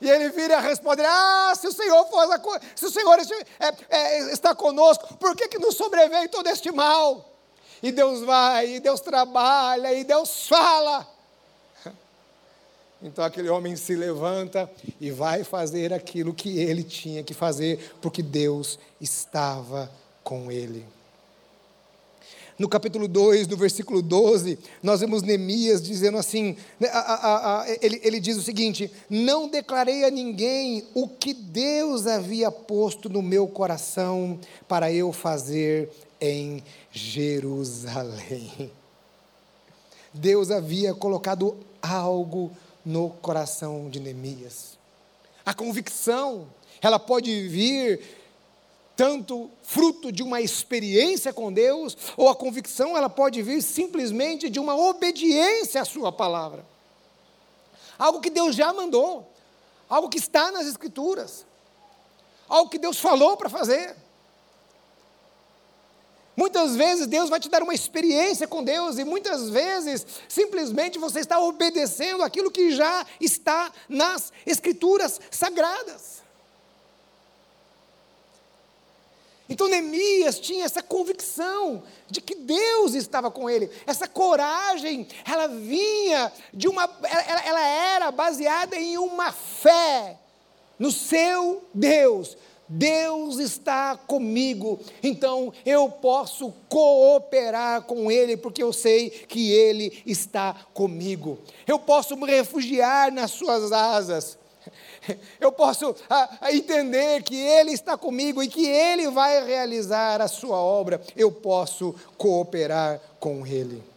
E 0.00 0.10
ele 0.10 0.30
vira 0.30 0.58
e 0.58 0.60
responde: 0.60 1.02
Ah, 1.06 1.52
se 1.56 1.68
o 1.68 1.72
Senhor 1.72 2.04
for, 2.06 2.26
se 2.74 2.86
o 2.86 2.90
Senhor 2.90 3.18
é, 3.20 3.96
é, 3.96 4.32
está 4.32 4.54
conosco, 4.54 5.16
por 5.16 5.36
que, 5.36 5.48
que 5.48 5.58
nos 5.58 5.76
sobreveio 5.76 6.28
todo 6.28 6.48
este 6.48 6.72
mal? 6.72 7.28
E 7.82 7.90
Deus 7.90 8.20
vai, 8.20 8.74
e 8.74 8.80
Deus 8.80 9.00
trabalha, 9.00 9.92
e 9.94 10.04
Deus 10.04 10.48
fala. 10.48 11.11
Então 13.02 13.24
aquele 13.24 13.48
homem 13.48 13.74
se 13.74 13.96
levanta 13.96 14.70
e 15.00 15.10
vai 15.10 15.42
fazer 15.42 15.92
aquilo 15.92 16.32
que 16.32 16.58
ele 16.58 16.84
tinha 16.84 17.22
que 17.22 17.34
fazer, 17.34 17.92
porque 18.00 18.22
Deus 18.22 18.78
estava 19.00 19.90
com 20.22 20.52
ele. 20.52 20.86
No 22.58 22.68
capítulo 22.68 23.08
2, 23.08 23.48
no 23.48 23.56
versículo 23.56 24.00
12, 24.00 24.56
nós 24.82 25.00
vemos 25.00 25.22
Neemias 25.22 25.82
dizendo 25.82 26.16
assim: 26.16 26.56
né, 26.78 26.88
a, 26.92 26.98
a, 26.98 27.62
a, 27.62 27.76
ele, 27.80 28.00
ele 28.04 28.20
diz 28.20 28.36
o 28.36 28.42
seguinte: 28.42 28.88
Não 29.10 29.48
declarei 29.48 30.04
a 30.04 30.10
ninguém 30.10 30.84
o 30.94 31.08
que 31.08 31.34
Deus 31.34 32.06
havia 32.06 32.52
posto 32.52 33.08
no 33.08 33.20
meu 33.20 33.48
coração 33.48 34.38
para 34.68 34.92
eu 34.92 35.12
fazer 35.12 35.90
em 36.20 36.62
Jerusalém. 36.92 38.70
Deus 40.14 40.50
havia 40.50 40.94
colocado 40.94 41.56
algo 41.80 42.52
no 42.84 43.10
coração 43.10 43.88
de 43.88 44.00
Neemias. 44.00 44.78
A 45.44 45.54
convicção 45.54 46.48
ela 46.80 46.98
pode 46.98 47.48
vir 47.48 48.00
tanto 48.96 49.50
fruto 49.62 50.12
de 50.12 50.22
uma 50.22 50.40
experiência 50.40 51.32
com 51.32 51.52
Deus, 51.52 51.96
ou 52.16 52.28
a 52.28 52.36
convicção 52.36 52.96
ela 52.96 53.08
pode 53.08 53.40
vir 53.42 53.62
simplesmente 53.62 54.50
de 54.50 54.60
uma 54.60 54.76
obediência 54.76 55.80
à 55.80 55.84
sua 55.84 56.12
palavra. 56.12 56.64
Algo 57.98 58.20
que 58.20 58.30
Deus 58.30 58.54
já 58.54 58.72
mandou, 58.72 59.32
algo 59.88 60.08
que 60.08 60.18
está 60.18 60.50
nas 60.50 60.66
escrituras, 60.66 61.46
algo 62.48 62.70
que 62.70 62.78
Deus 62.78 62.98
falou 62.98 63.36
para 63.36 63.48
fazer. 63.48 63.96
Muitas 66.42 66.74
vezes 66.74 67.06
Deus 67.06 67.30
vai 67.30 67.38
te 67.38 67.48
dar 67.48 67.62
uma 67.62 67.72
experiência 67.72 68.48
com 68.48 68.64
Deus 68.64 68.98
e 68.98 69.04
muitas 69.04 69.48
vezes 69.48 70.04
simplesmente 70.28 70.98
você 70.98 71.20
está 71.20 71.38
obedecendo 71.38 72.20
aquilo 72.24 72.50
que 72.50 72.72
já 72.72 73.06
está 73.20 73.70
nas 73.88 74.32
escrituras 74.44 75.20
sagradas. 75.30 76.20
Então 79.48 79.68
Neemias 79.68 80.40
tinha 80.40 80.64
essa 80.64 80.82
convicção 80.82 81.84
de 82.10 82.20
que 82.20 82.34
Deus 82.34 82.94
estava 82.94 83.30
com 83.30 83.48
ele. 83.48 83.70
Essa 83.86 84.08
coragem, 84.08 85.06
ela 85.24 85.46
vinha 85.46 86.32
de 86.52 86.66
uma 86.66 86.90
ela, 87.04 87.46
ela 87.46 87.64
era 87.64 88.10
baseada 88.10 88.74
em 88.74 88.98
uma 88.98 89.30
fé 89.30 90.18
no 90.76 90.90
seu 90.90 91.62
Deus, 91.72 92.36
Deus 92.74 93.38
está 93.38 93.98
comigo, 93.98 94.80
então 95.02 95.52
eu 95.66 95.90
posso 95.90 96.54
cooperar 96.70 97.82
com 97.82 98.10
Ele, 98.10 98.34
porque 98.34 98.62
eu 98.62 98.72
sei 98.72 99.10
que 99.10 99.52
Ele 99.52 100.02
está 100.06 100.54
comigo. 100.72 101.38
Eu 101.66 101.78
posso 101.78 102.16
me 102.16 102.26
refugiar 102.26 103.12
nas 103.12 103.32
Suas 103.32 103.72
asas. 103.72 104.38
Eu 105.38 105.52
posso 105.52 105.94
a, 106.08 106.46
a 106.46 106.52
entender 106.54 107.22
que 107.24 107.36
Ele 107.36 107.72
está 107.72 107.98
comigo 107.98 108.42
e 108.42 108.48
que 108.48 108.64
Ele 108.64 109.10
vai 109.10 109.44
realizar 109.44 110.22
a 110.22 110.28
Sua 110.28 110.56
obra. 110.56 111.02
Eu 111.14 111.30
posso 111.30 111.94
cooperar 112.16 113.00
com 113.18 113.46
Ele. 113.46 113.91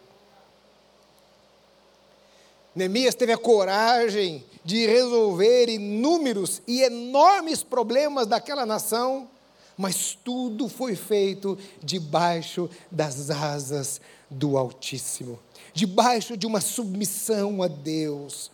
Neemias 2.76 3.14
teve 3.14 3.32
a 3.32 3.38
coragem 3.38 4.44
de 4.62 4.86
resolver 4.86 5.70
inúmeros 5.70 6.60
e 6.66 6.82
enormes 6.82 7.62
problemas 7.62 8.26
daquela 8.26 8.66
nação, 8.66 9.30
mas 9.78 10.14
tudo 10.22 10.68
foi 10.68 10.94
feito 10.94 11.56
debaixo 11.82 12.68
das 12.90 13.30
asas 13.30 13.98
do 14.28 14.58
Altíssimo, 14.58 15.38
debaixo 15.72 16.36
de 16.36 16.46
uma 16.46 16.60
submissão 16.60 17.62
a 17.62 17.66
Deus, 17.66 18.50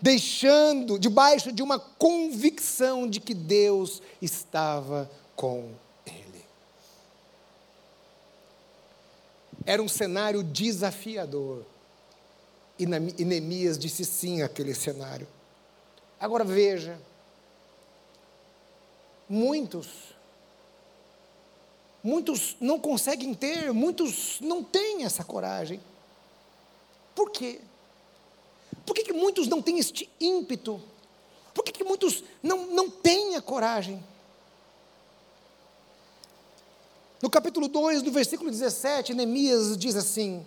deixando, 0.00 0.98
debaixo 0.98 1.52
de 1.52 1.62
uma 1.62 1.78
convicção 1.78 3.06
de 3.06 3.20
que 3.20 3.34
Deus 3.34 4.00
estava 4.22 5.10
com 5.36 5.68
ele. 6.06 6.44
Era 9.66 9.82
um 9.82 9.88
cenário 9.88 10.42
desafiador. 10.42 11.66
E 12.80 12.86
Neemias 12.86 13.78
disse 13.78 14.06
sim 14.06 14.40
àquele 14.40 14.74
cenário. 14.74 15.28
Agora 16.18 16.44
veja, 16.44 16.98
muitos, 19.28 19.86
muitos 22.02 22.56
não 22.58 22.80
conseguem 22.80 23.34
ter, 23.34 23.70
muitos 23.74 24.40
não 24.40 24.64
têm 24.64 25.04
essa 25.04 25.22
coragem. 25.22 25.78
Por 27.14 27.30
quê? 27.30 27.60
Por 28.86 28.94
que, 28.94 29.02
que 29.02 29.12
muitos 29.12 29.46
não 29.46 29.60
têm 29.60 29.78
este 29.78 30.08
ímpeto? 30.18 30.80
Por 31.52 31.62
que, 31.62 31.72
que 31.72 31.84
muitos 31.84 32.24
não, 32.42 32.64
não 32.68 32.88
têm 32.88 33.36
a 33.36 33.42
coragem? 33.42 34.02
No 37.20 37.28
capítulo 37.28 37.68
2, 37.68 38.00
do 38.00 38.10
versículo 38.10 38.50
17, 38.50 39.12
Neemias 39.12 39.76
diz 39.76 39.96
assim: 39.96 40.46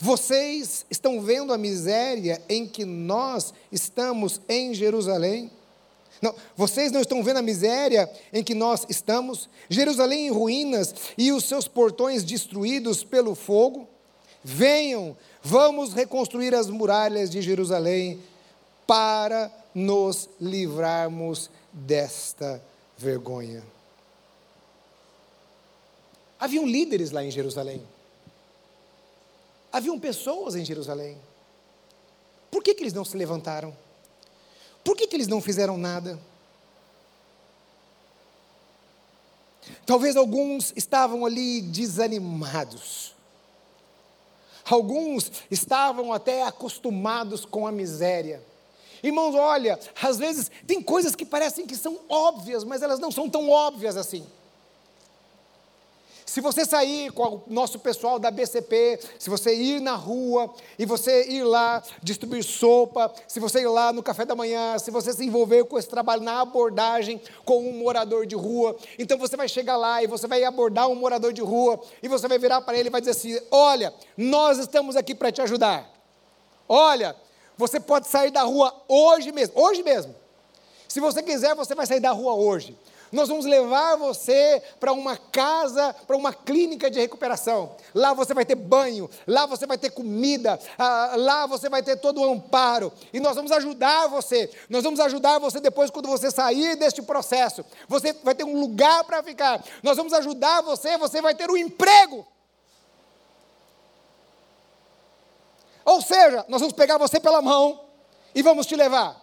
vocês 0.00 0.86
estão 0.90 1.20
vendo 1.20 1.52
a 1.52 1.58
miséria 1.58 2.40
em 2.48 2.66
que 2.66 2.84
nós 2.86 3.52
estamos 3.70 4.40
em 4.48 4.72
Jerusalém? 4.72 5.50
Não, 6.22 6.34
vocês 6.56 6.90
não 6.90 7.00
estão 7.00 7.22
vendo 7.22 7.38
a 7.38 7.42
miséria 7.42 8.10
em 8.32 8.42
que 8.42 8.54
nós 8.54 8.86
estamos? 8.88 9.48
Jerusalém 9.68 10.26
em 10.26 10.30
ruínas 10.30 10.94
e 11.18 11.30
os 11.32 11.44
seus 11.44 11.68
portões 11.68 12.24
destruídos 12.24 13.04
pelo 13.04 13.34
fogo? 13.34 13.86
Venham, 14.42 15.16
vamos 15.42 15.92
reconstruir 15.92 16.54
as 16.54 16.68
muralhas 16.68 17.30
de 17.30 17.42
Jerusalém 17.42 18.18
para 18.86 19.50
nos 19.74 20.30
livrarmos 20.40 21.50
desta 21.72 22.62
vergonha. 22.96 23.62
Haviam 26.38 26.66
líderes 26.66 27.10
lá 27.10 27.22
em 27.22 27.30
Jerusalém. 27.30 27.82
Haviam 29.72 29.98
pessoas 29.98 30.56
em 30.56 30.64
Jerusalém. 30.64 31.18
Por 32.50 32.62
que, 32.62 32.74
que 32.74 32.82
eles 32.82 32.92
não 32.92 33.04
se 33.04 33.16
levantaram? 33.16 33.76
Por 34.82 34.96
que, 34.96 35.06
que 35.06 35.14
eles 35.14 35.28
não 35.28 35.40
fizeram 35.40 35.76
nada? 35.76 36.18
Talvez 39.86 40.16
alguns 40.16 40.72
estavam 40.76 41.24
ali 41.24 41.60
desanimados. 41.62 43.14
Alguns 44.64 45.30
estavam 45.50 46.12
até 46.12 46.44
acostumados 46.44 47.44
com 47.44 47.66
a 47.66 47.72
miséria. 47.72 48.42
Irmãos, 49.02 49.34
olha, 49.34 49.78
às 50.00 50.18
vezes 50.18 50.50
tem 50.66 50.82
coisas 50.82 51.14
que 51.14 51.24
parecem 51.24 51.66
que 51.66 51.76
são 51.76 51.98
óbvias, 52.08 52.64
mas 52.64 52.82
elas 52.82 52.98
não 53.00 53.10
são 53.10 53.28
tão 53.28 53.48
óbvias 53.48 53.96
assim. 53.96 54.26
Se 56.30 56.40
você 56.40 56.64
sair 56.64 57.10
com 57.10 57.24
o 57.24 57.42
nosso 57.48 57.76
pessoal 57.80 58.16
da 58.16 58.30
BCP, 58.30 59.00
se 59.18 59.28
você 59.28 59.52
ir 59.52 59.80
na 59.80 59.96
rua 59.96 60.48
e 60.78 60.86
você 60.86 61.28
ir 61.28 61.42
lá 61.42 61.82
distribuir 62.00 62.44
sopa, 62.44 63.12
se 63.26 63.40
você 63.40 63.62
ir 63.62 63.66
lá 63.66 63.92
no 63.92 64.00
café 64.00 64.24
da 64.24 64.36
manhã, 64.36 64.78
se 64.78 64.92
você 64.92 65.12
se 65.12 65.24
envolver 65.24 65.64
com 65.64 65.76
esse 65.76 65.88
trabalho 65.88 66.22
na 66.22 66.40
abordagem 66.40 67.20
com 67.44 67.68
um 67.68 67.72
morador 67.72 68.26
de 68.26 68.36
rua, 68.36 68.76
então 68.96 69.18
você 69.18 69.36
vai 69.36 69.48
chegar 69.48 69.76
lá 69.76 70.04
e 70.04 70.06
você 70.06 70.28
vai 70.28 70.44
abordar 70.44 70.86
um 70.88 70.94
morador 70.94 71.32
de 71.32 71.42
rua 71.42 71.80
e 72.00 72.06
você 72.06 72.28
vai 72.28 72.38
virar 72.38 72.60
para 72.60 72.78
ele 72.78 72.88
e 72.88 72.92
vai 72.92 73.00
dizer 73.00 73.10
assim: 73.10 73.36
Olha, 73.50 73.92
nós 74.16 74.56
estamos 74.58 74.94
aqui 74.94 75.16
para 75.16 75.32
te 75.32 75.42
ajudar. 75.42 75.90
Olha, 76.68 77.16
você 77.58 77.80
pode 77.80 78.06
sair 78.06 78.30
da 78.30 78.42
rua 78.42 78.72
hoje 78.86 79.32
mesmo, 79.32 79.60
hoje 79.60 79.82
mesmo. 79.82 80.14
Se 80.86 81.00
você 81.00 81.24
quiser, 81.24 81.56
você 81.56 81.74
vai 81.74 81.86
sair 81.86 81.98
da 81.98 82.12
rua 82.12 82.34
hoje. 82.34 82.78
Nós 83.12 83.28
vamos 83.28 83.44
levar 83.44 83.96
você 83.96 84.62
para 84.78 84.92
uma 84.92 85.16
casa, 85.16 85.92
para 86.06 86.16
uma 86.16 86.32
clínica 86.32 86.90
de 86.90 87.00
recuperação. 87.00 87.74
Lá 87.94 88.14
você 88.14 88.32
vai 88.32 88.44
ter 88.44 88.54
banho, 88.54 89.10
lá 89.26 89.46
você 89.46 89.66
vai 89.66 89.76
ter 89.76 89.90
comida, 89.90 90.58
ah, 90.78 91.14
lá 91.16 91.46
você 91.46 91.68
vai 91.68 91.82
ter 91.82 91.96
todo 91.96 92.20
o 92.20 92.32
amparo. 92.32 92.92
E 93.12 93.18
nós 93.18 93.34
vamos 93.34 93.50
ajudar 93.50 94.06
você. 94.06 94.50
Nós 94.68 94.84
vamos 94.84 95.00
ajudar 95.00 95.38
você 95.38 95.58
depois 95.58 95.90
quando 95.90 96.08
você 96.08 96.30
sair 96.30 96.76
deste 96.76 97.02
processo. 97.02 97.64
Você 97.88 98.12
vai 98.22 98.34
ter 98.34 98.44
um 98.44 98.60
lugar 98.60 99.02
para 99.04 99.22
ficar. 99.22 99.62
Nós 99.82 99.96
vamos 99.96 100.12
ajudar 100.12 100.62
você, 100.62 100.96
você 100.96 101.20
vai 101.20 101.34
ter 101.34 101.50
um 101.50 101.56
emprego. 101.56 102.26
Ou 105.84 106.00
seja, 106.00 106.44
nós 106.48 106.60
vamos 106.60 106.74
pegar 106.74 106.98
você 106.98 107.18
pela 107.18 107.42
mão 107.42 107.80
e 108.34 108.42
vamos 108.42 108.66
te 108.66 108.76
levar. 108.76 109.19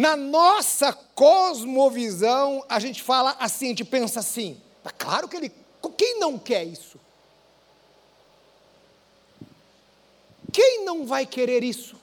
Na 0.00 0.16
nossa 0.16 0.94
cosmovisão, 0.94 2.64
a 2.70 2.80
gente 2.80 3.02
fala 3.02 3.36
assim, 3.38 3.66
a 3.66 3.68
gente 3.68 3.84
pensa 3.84 4.20
assim. 4.20 4.58
Tá 4.82 4.90
claro 4.90 5.28
que 5.28 5.36
ele. 5.36 5.52
Quem 5.94 6.18
não 6.18 6.38
quer 6.38 6.64
isso? 6.64 6.98
Quem 10.50 10.86
não 10.86 11.04
vai 11.04 11.26
querer 11.26 11.62
isso? 11.62 11.96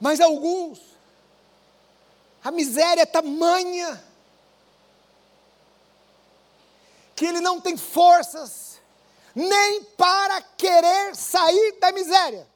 Mas 0.00 0.18
alguns, 0.18 0.80
a 2.42 2.50
miséria 2.50 3.02
é 3.02 3.06
tamanha 3.06 4.02
que 7.16 7.24
ele 7.24 7.40
não 7.40 7.60
tem 7.60 7.76
forças 7.76 8.78
nem 9.34 9.82
para 9.82 10.40
querer 10.40 11.16
sair 11.16 11.78
da 11.80 11.90
miséria. 11.90 12.46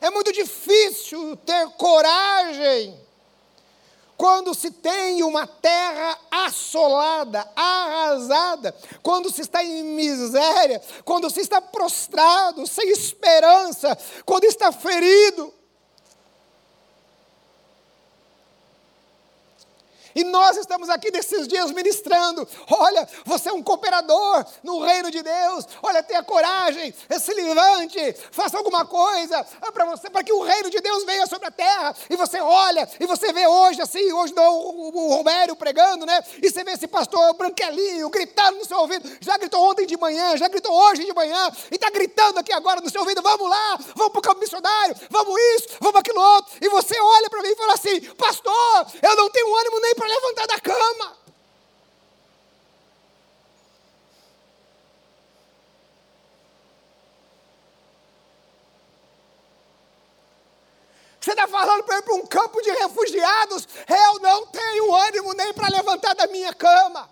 É 0.00 0.10
muito 0.10 0.32
difícil 0.32 1.36
ter 1.38 1.68
coragem 1.70 3.06
quando 4.16 4.54
se 4.54 4.70
tem 4.70 5.22
uma 5.22 5.46
terra 5.46 6.18
assolada, 6.30 7.46
arrasada, 7.54 8.74
quando 9.02 9.30
se 9.30 9.42
está 9.42 9.62
em 9.62 9.82
miséria, 9.82 10.80
quando 11.04 11.28
se 11.28 11.40
está 11.40 11.60
prostrado, 11.60 12.66
sem 12.66 12.88
esperança, 12.90 13.96
quando 14.24 14.44
está 14.44 14.72
ferido. 14.72 15.52
E 20.16 20.24
nós 20.24 20.56
estamos 20.56 20.88
aqui 20.88 21.10
nesses 21.10 21.46
dias 21.46 21.70
ministrando. 21.72 22.48
Olha, 22.70 23.06
você 23.22 23.50
é 23.50 23.52
um 23.52 23.62
cooperador 23.62 24.46
no 24.62 24.80
reino 24.80 25.10
de 25.10 25.22
Deus. 25.22 25.68
Olha, 25.82 26.02
tenha 26.02 26.22
coragem, 26.22 26.94
se 27.20 27.34
levante, 27.34 28.16
faça 28.30 28.56
alguma 28.56 28.86
coisa 28.86 29.44
para 29.74 29.84
você, 29.84 30.08
para 30.08 30.24
que 30.24 30.32
o 30.32 30.42
reino 30.42 30.70
de 30.70 30.80
Deus 30.80 31.04
venha 31.04 31.26
sobre 31.26 31.48
a 31.48 31.50
terra. 31.50 31.94
E 32.08 32.16
você 32.16 32.40
olha, 32.40 32.88
e 32.98 33.04
você 33.04 33.30
vê 33.30 33.46
hoje 33.46 33.82
assim, 33.82 34.10
hoje 34.10 34.32
o, 34.34 34.40
o, 34.40 35.06
o 35.06 35.14
Romério 35.16 35.54
pregando, 35.54 36.06
né? 36.06 36.24
E 36.42 36.50
você 36.50 36.64
vê 36.64 36.72
esse 36.72 36.86
pastor 36.86 37.34
branquelinho 37.34 38.08
gritando 38.08 38.56
no 38.56 38.64
seu 38.64 38.78
ouvido. 38.78 39.06
Já 39.20 39.36
gritou 39.36 39.62
ontem 39.68 39.86
de 39.86 39.98
manhã, 39.98 40.34
já 40.38 40.48
gritou 40.48 40.72
hoje 40.72 41.04
de 41.04 41.12
manhã, 41.12 41.52
e 41.70 41.74
está 41.74 41.90
gritando 41.90 42.38
aqui 42.38 42.54
agora 42.54 42.80
no 42.80 42.88
seu 42.88 43.02
ouvido: 43.02 43.20
vamos 43.20 43.50
lá, 43.50 43.78
vamos 43.94 44.12
para 44.12 44.18
o 44.18 44.22
campo 44.22 44.40
missionário, 44.40 44.96
vamos 45.10 45.38
isso, 45.56 45.76
vamos 45.78 46.00
aquilo 46.00 46.20
outro. 46.22 46.54
E 46.58 46.70
você 46.70 46.98
olha 46.98 47.28
para 47.28 47.42
mim 47.42 47.50
e 47.50 47.56
fala 47.56 47.74
assim: 47.74 48.00
pastor, 48.14 48.86
eu 49.02 49.14
não 49.14 49.28
tenho 49.28 49.54
ânimo 49.54 49.80
nem 49.80 49.94
para 49.94 50.05
levantar 50.06 50.46
da 50.46 50.60
cama. 50.60 51.16
Você 61.20 61.32
está 61.32 61.48
falando 61.48 61.82
para 61.82 61.98
ir 61.98 62.02
para 62.02 62.14
um 62.14 62.26
campo 62.26 62.62
de 62.62 62.70
refugiados? 62.70 63.66
Eu 63.88 64.20
não 64.20 64.46
tenho 64.46 64.94
ânimo 64.94 65.34
nem 65.34 65.52
para 65.52 65.68
levantar 65.68 66.14
da 66.14 66.28
minha 66.28 66.54
cama. 66.54 67.10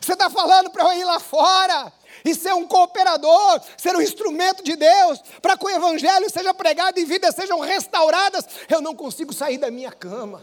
Você 0.00 0.14
está 0.14 0.28
falando 0.28 0.70
para 0.70 0.82
eu 0.82 0.92
ir 0.94 1.04
lá 1.04 1.20
fora 1.20 1.92
e 2.24 2.34
ser 2.34 2.54
um 2.54 2.66
cooperador, 2.66 3.60
ser 3.76 3.96
um 3.96 4.00
instrumento 4.00 4.62
de 4.62 4.76
Deus, 4.76 5.20
para 5.40 5.56
que 5.56 5.64
o 5.64 5.70
Evangelho 5.70 6.28
seja 6.30 6.52
pregado 6.54 6.98
e 6.98 7.04
vidas 7.04 7.34
sejam 7.34 7.60
restauradas. 7.60 8.46
Eu 8.68 8.80
não 8.80 8.94
consigo 8.94 9.32
sair 9.32 9.58
da 9.58 9.70
minha 9.70 9.92
cama. 9.92 10.42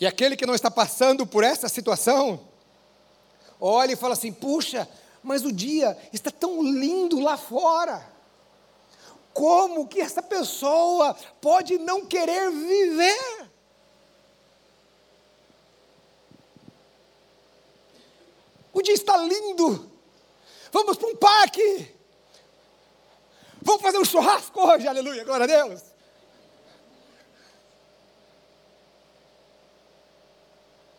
E 0.00 0.06
aquele 0.06 0.36
que 0.36 0.46
não 0.46 0.54
está 0.54 0.70
passando 0.70 1.26
por 1.26 1.42
essa 1.42 1.68
situação, 1.68 2.40
olha 3.60 3.92
e 3.92 3.96
fala 3.96 4.12
assim: 4.14 4.32
puxa, 4.32 4.88
mas 5.22 5.44
o 5.44 5.52
dia 5.52 5.96
está 6.12 6.30
tão 6.30 6.62
lindo 6.62 7.18
lá 7.18 7.36
fora. 7.36 8.17
Como 9.38 9.86
que 9.86 10.00
essa 10.00 10.20
pessoa 10.20 11.14
pode 11.40 11.78
não 11.78 12.04
querer 12.04 12.50
viver? 12.50 13.48
O 18.72 18.82
dia 18.82 18.94
está 18.94 19.16
lindo. 19.16 19.88
Vamos 20.72 20.96
para 20.96 21.08
um 21.08 21.14
parque. 21.14 21.94
Vamos 23.62 23.80
fazer 23.80 23.98
um 23.98 24.04
churrasco 24.04 24.60
hoje, 24.60 24.88
aleluia, 24.88 25.22
glória 25.22 25.44
a 25.44 25.46
Deus. 25.46 25.82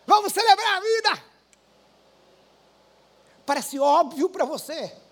Vamos 0.08 0.32
celebrar 0.32 0.78
a 0.78 0.80
vida. 0.80 1.24
Parece 3.46 3.78
óbvio 3.78 4.30
para 4.30 4.46
você. 4.46 5.09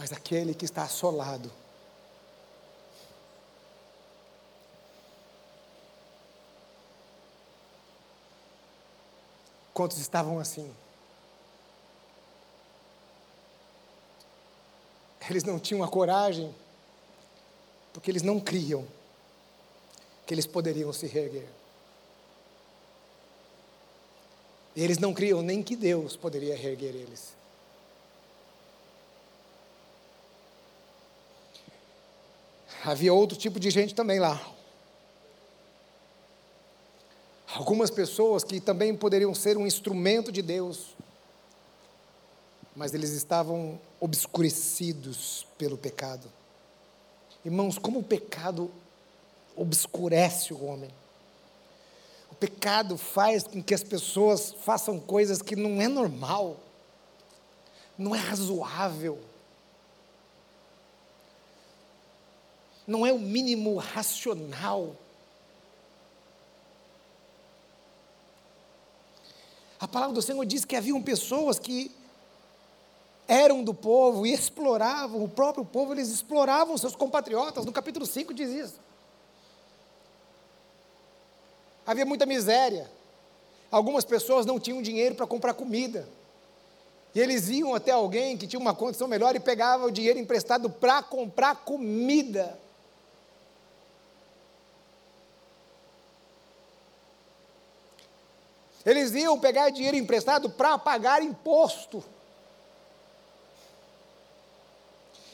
Mas 0.00 0.12
aquele 0.14 0.54
que 0.54 0.64
está 0.64 0.82
assolado, 0.82 1.52
Quantos 9.74 9.98
estavam 9.98 10.38
assim? 10.38 10.74
Eles 15.28 15.44
não 15.44 15.58
tinham 15.58 15.82
a 15.82 15.88
coragem, 15.88 16.54
porque 17.92 18.10
eles 18.10 18.22
não 18.22 18.40
criam 18.40 18.86
que 20.26 20.34
eles 20.34 20.46
poderiam 20.46 20.92
se 20.92 21.06
reerguer. 21.06 21.48
E 24.74 24.82
eles 24.82 24.98
não 24.98 25.14
criam 25.14 25.40
nem 25.40 25.62
que 25.62 25.76
Deus 25.76 26.16
poderia 26.16 26.56
reerguer 26.56 26.94
eles. 26.94 27.39
Havia 32.84 33.12
outro 33.12 33.36
tipo 33.36 33.60
de 33.60 33.70
gente 33.70 33.94
também 33.94 34.18
lá. 34.18 34.40
Algumas 37.54 37.90
pessoas 37.90 38.44
que 38.44 38.60
também 38.60 38.94
poderiam 38.96 39.34
ser 39.34 39.56
um 39.56 39.66
instrumento 39.66 40.30
de 40.30 40.40
Deus, 40.40 40.94
mas 42.74 42.94
eles 42.94 43.10
estavam 43.10 43.80
obscurecidos 43.98 45.46
pelo 45.58 45.76
pecado. 45.76 46.30
Irmãos, 47.44 47.78
como 47.78 47.98
o 47.98 48.04
pecado 48.04 48.70
obscurece 49.56 50.54
o 50.54 50.64
homem 50.64 50.90
pecado 52.40 52.96
faz 52.96 53.44
com 53.44 53.62
que 53.62 53.74
as 53.74 53.84
pessoas 53.84 54.54
façam 54.64 54.98
coisas 54.98 55.42
que 55.42 55.54
não 55.54 55.80
é 55.80 55.86
normal, 55.86 56.56
não 57.98 58.14
é 58.14 58.18
razoável, 58.18 59.18
não 62.90 63.06
é 63.06 63.12
o 63.12 63.18
mínimo 63.18 63.76
racional. 63.76 64.96
A 69.78 69.88
palavra 69.88 70.14
do 70.14 70.20
Senhor 70.20 70.44
diz 70.44 70.64
que 70.64 70.76
haviam 70.76 71.00
pessoas 71.02 71.58
que 71.58 71.90
eram 73.26 73.62
do 73.62 73.72
povo 73.72 74.26
e 74.26 74.32
exploravam 74.32 75.22
o 75.22 75.28
próprio 75.28 75.64
povo, 75.64 75.94
eles 75.94 76.08
exploravam 76.08 76.76
seus 76.76 76.96
compatriotas. 76.96 77.64
No 77.64 77.72
capítulo 77.72 78.04
5 78.04 78.34
diz 78.34 78.50
isso 78.50 78.80
havia 81.90 82.06
muita 82.06 82.24
miséria. 82.24 82.88
Algumas 83.70 84.04
pessoas 84.04 84.46
não 84.46 84.60
tinham 84.60 84.80
dinheiro 84.80 85.16
para 85.16 85.26
comprar 85.26 85.54
comida. 85.54 86.08
E 87.12 87.20
eles 87.20 87.48
iam 87.48 87.74
até 87.74 87.90
alguém 87.90 88.36
que 88.36 88.46
tinha 88.46 88.60
uma 88.60 88.74
condição 88.74 89.08
melhor 89.08 89.34
e 89.34 89.40
pegava 89.40 89.86
o 89.86 89.90
dinheiro 89.90 90.18
emprestado 90.18 90.70
para 90.70 91.02
comprar 91.02 91.56
comida. 91.64 92.56
Eles 98.84 99.12
iam 99.12 99.38
pegar 99.38 99.70
dinheiro 99.70 99.96
emprestado 99.96 100.48
para 100.48 100.78
pagar 100.78 101.22
imposto. 101.22 102.02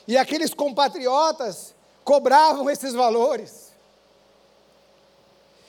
E 0.06 0.16
aqueles 0.16 0.52
compatriotas 0.54 1.74
cobravam 2.04 2.70
esses 2.70 2.94
valores. 2.94 3.66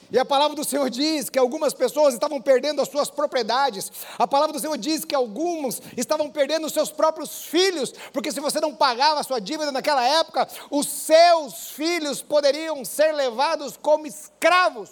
E 0.09 0.17
a 0.17 0.23
palavra 0.23 0.55
do 0.55 0.63
Senhor 0.63 0.89
diz 0.89 1.29
que 1.29 1.37
algumas 1.37 1.73
pessoas 1.73 2.13
estavam 2.13 2.41
perdendo 2.41 2.81
as 2.81 2.87
suas 2.87 3.09
propriedades. 3.09 3.91
A 4.17 4.25
palavra 4.25 4.53
do 4.53 4.59
Senhor 4.59 4.77
diz 4.77 5.03
que 5.03 5.13
alguns 5.13 5.81
estavam 5.97 6.29
perdendo 6.29 6.65
os 6.65 6.73
seus 6.73 6.89
próprios 6.89 7.43
filhos, 7.43 7.93
porque 8.13 8.31
se 8.31 8.39
você 8.39 8.61
não 8.61 8.73
pagava 8.73 9.19
a 9.19 9.23
sua 9.23 9.41
dívida 9.41 9.71
naquela 9.71 10.03
época, 10.03 10.47
os 10.71 10.87
seus 10.87 11.71
filhos 11.71 12.21
poderiam 12.21 12.85
ser 12.85 13.11
levados 13.11 13.75
como 13.75 14.07
escravos. 14.07 14.89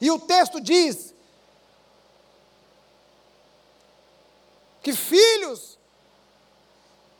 E 0.00 0.10
o 0.10 0.18
texto 0.18 0.60
diz 0.60 1.14
que 4.88 4.96
filhos 4.96 5.78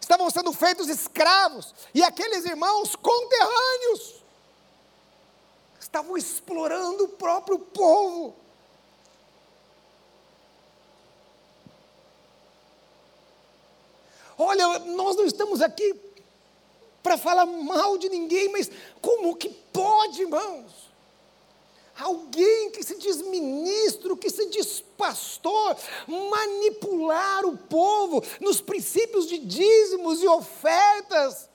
estavam 0.00 0.30
sendo 0.30 0.54
feitos 0.54 0.88
escravos, 0.88 1.74
e 1.92 2.02
aqueles 2.02 2.46
irmãos 2.46 2.96
conterrâneos 2.96 4.22
estavam 5.78 6.16
explorando 6.16 7.04
o 7.04 7.08
próprio 7.08 7.58
povo. 7.58 8.34
Olha, 14.38 14.78
nós 14.78 15.16
não 15.16 15.26
estamos 15.26 15.60
aqui 15.60 15.94
para 17.02 17.18
falar 17.18 17.44
mal 17.44 17.98
de 17.98 18.08
ninguém, 18.08 18.50
mas 18.50 18.70
como 19.02 19.36
que 19.36 19.50
pode, 19.50 20.22
irmãos? 20.22 20.72
Alguém 21.98 22.70
que 22.70 22.82
se 22.84 22.96
diz 22.96 23.20
ministro, 23.22 24.16
que 24.16 24.30
se 24.30 24.46
diz 24.46 24.84
pastor, 24.96 25.76
manipular 26.06 27.44
o 27.44 27.56
povo 27.56 28.22
nos 28.40 28.60
princípios 28.60 29.26
de 29.26 29.38
dízimos 29.38 30.22
e 30.22 30.28
ofertas, 30.28 31.48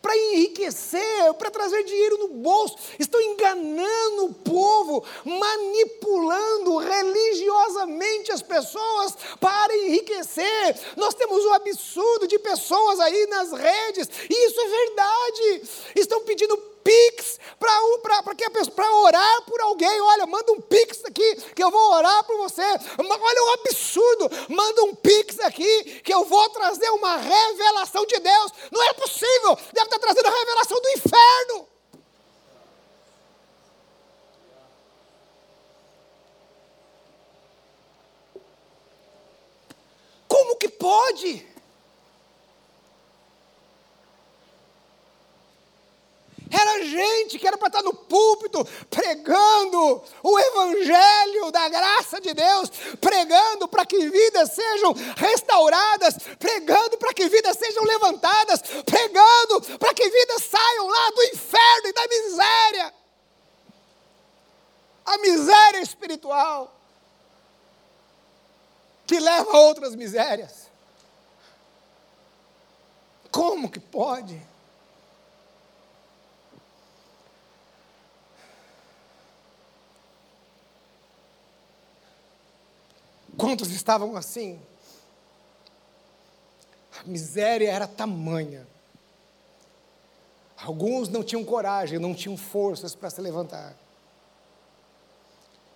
para 0.00 0.16
enriquecer, 0.16 1.32
para 1.38 1.50
trazer 1.50 1.84
dinheiro 1.84 2.18
no 2.18 2.28
bolso. 2.28 2.76
Estão 2.98 3.20
enganando 3.20 4.26
o 4.26 4.34
povo, 4.34 5.04
manipulando 5.24 6.76
religiosamente 6.78 8.32
as 8.32 8.42
pessoas 8.42 9.16
para 9.40 9.76
enriquecer. 9.76 10.80
Nós 10.96 11.14
temos 11.14 11.44
um 11.44 11.52
absurdo 11.52 12.26
de 12.26 12.38
pessoas 12.40 12.98
aí 12.98 13.26
nas 13.28 13.52
redes, 13.52 14.08
e 14.28 14.46
isso 14.46 14.60
é 14.60 14.68
verdade. 14.68 15.62
Estão 15.94 16.20
pedindo 16.22 16.71
pix 16.82 17.38
para 18.74 18.94
orar 18.94 19.42
por 19.42 19.60
alguém. 19.60 20.00
Olha, 20.00 20.26
manda 20.26 20.52
um 20.52 20.60
pix 20.60 21.04
aqui 21.04 21.36
que 21.54 21.62
eu 21.62 21.70
vou 21.70 21.92
orar 21.94 22.24
por 22.24 22.36
você. 22.38 22.62
Olha 22.62 23.44
o 23.44 23.52
absurdo. 23.60 24.30
Manda 24.48 24.84
um 24.84 24.94
pix 24.94 25.38
aqui 25.40 26.00
que 26.02 26.12
eu 26.12 26.24
vou 26.24 26.48
trazer 26.50 26.90
uma 26.90 27.16
revelação 27.16 28.04
de 28.06 28.18
Deus. 28.18 28.52
Não 28.70 28.82
é 28.82 28.92
possível. 28.94 29.56
Deve 29.72 29.86
estar 29.86 29.98
trazendo 29.98 30.26
a 30.26 30.30
revelação 30.30 30.80
do 30.80 30.88
inferno. 30.90 31.68
Como 40.28 40.56
que 40.56 40.68
pode? 40.68 41.46
Era 46.50 46.81
gente 46.92 47.38
que 47.38 47.46
era 47.46 47.56
para 47.56 47.68
estar 47.68 47.82
no 47.82 47.94
púlpito 47.94 48.64
pregando 48.90 50.02
o 50.22 50.38
evangelho 50.38 51.50
da 51.50 51.68
graça 51.68 52.20
de 52.20 52.34
Deus, 52.34 52.70
pregando 53.00 53.66
para 53.66 53.86
que 53.86 54.08
vidas 54.08 54.52
sejam 54.52 54.94
restauradas, 55.16 56.16
pregando 56.38 56.98
para 56.98 57.14
que 57.14 57.28
vidas 57.28 57.56
sejam 57.56 57.84
levantadas, 57.84 58.62
pregando 58.84 59.78
para 59.78 59.94
que 59.94 60.08
vidas 60.08 60.44
saiam 60.44 60.86
lá 60.86 61.10
do 61.10 61.22
inferno 61.24 61.88
e 61.88 61.92
da 61.92 62.06
miséria. 62.08 62.94
A 65.04 65.18
miséria 65.18 65.80
espiritual 65.80 66.72
que 69.06 69.18
leva 69.18 69.50
a 69.50 69.60
outras 69.60 69.94
misérias. 69.94 70.70
Como 73.30 73.70
que 73.70 73.80
pode? 73.80 74.51
Quantos 83.36 83.70
estavam 83.70 84.16
assim? 84.16 84.60
A 86.98 87.04
miséria 87.04 87.70
era 87.70 87.86
tamanha. 87.86 88.66
Alguns 90.56 91.08
não 91.08 91.24
tinham 91.24 91.44
coragem, 91.44 91.98
não 91.98 92.14
tinham 92.14 92.36
forças 92.36 92.94
para 92.94 93.10
se 93.10 93.20
levantar. 93.20 93.74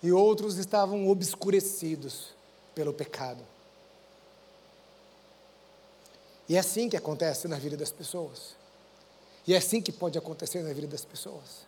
E 0.02 0.12
outros 0.12 0.58
estavam 0.58 1.08
obscurecidos 1.08 2.28
pelo 2.74 2.92
pecado. 2.92 3.42
E 6.48 6.54
é 6.54 6.58
assim 6.58 6.88
que 6.88 6.96
acontece 6.96 7.48
na 7.48 7.58
vida 7.58 7.76
das 7.76 7.90
pessoas. 7.90 8.54
E 9.46 9.54
é 9.54 9.56
assim 9.56 9.80
que 9.80 9.90
pode 9.90 10.16
acontecer 10.16 10.62
na 10.62 10.72
vida 10.72 10.86
das 10.86 11.04
pessoas. 11.04 11.66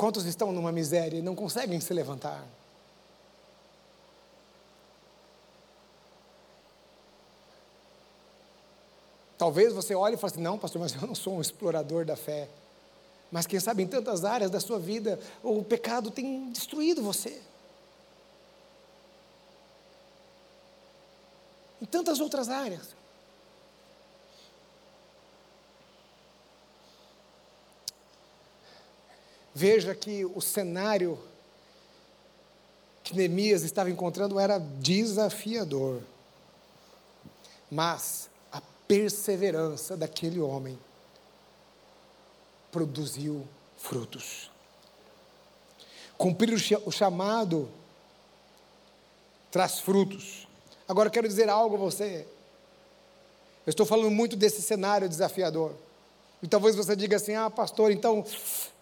Quantos 0.00 0.24
estão 0.24 0.50
numa 0.50 0.72
miséria 0.72 1.18
e 1.18 1.20
não 1.20 1.36
conseguem 1.36 1.78
se 1.78 1.92
levantar? 1.92 2.42
Talvez 9.36 9.74
você 9.74 9.94
olhe 9.94 10.14
e 10.14 10.18
fale 10.18 10.32
assim: 10.32 10.42
não, 10.42 10.58
pastor, 10.58 10.80
mas 10.80 10.94
eu 10.94 11.06
não 11.06 11.14
sou 11.14 11.34
um 11.34 11.40
explorador 11.42 12.06
da 12.06 12.16
fé. 12.16 12.48
Mas 13.30 13.46
quem 13.46 13.60
sabe 13.60 13.82
em 13.82 13.86
tantas 13.86 14.24
áreas 14.24 14.50
da 14.50 14.58
sua 14.58 14.78
vida 14.78 15.20
o 15.42 15.62
pecado 15.62 16.10
tem 16.10 16.50
destruído 16.50 17.02
você. 17.02 17.38
Em 21.82 21.84
tantas 21.84 22.20
outras 22.20 22.48
áreas. 22.48 22.99
Veja 29.60 29.94
que 29.94 30.24
o 30.24 30.40
cenário 30.40 31.18
que 33.04 33.14
Neemias 33.14 33.62
estava 33.62 33.90
encontrando 33.90 34.40
era 34.40 34.58
desafiador. 34.58 36.00
Mas 37.70 38.30
a 38.50 38.62
perseverança 38.88 39.98
daquele 39.98 40.40
homem 40.40 40.78
produziu 42.72 43.46
frutos. 43.76 44.50
Cumprir 46.16 46.54
o 46.54 46.90
chamado 46.90 47.68
traz 49.50 49.78
frutos. 49.78 50.48
Agora 50.88 51.08
eu 51.08 51.12
quero 51.12 51.28
dizer 51.28 51.50
algo 51.50 51.76
a 51.76 51.78
você. 51.78 52.26
Eu 53.66 53.70
estou 53.70 53.84
falando 53.84 54.10
muito 54.10 54.36
desse 54.36 54.62
cenário 54.62 55.06
desafiador. 55.06 55.74
E 56.42 56.48
talvez 56.48 56.74
você 56.74 56.96
diga 56.96 57.16
assim: 57.16 57.34
ah, 57.34 57.50
pastor, 57.50 57.90
então, 57.90 58.24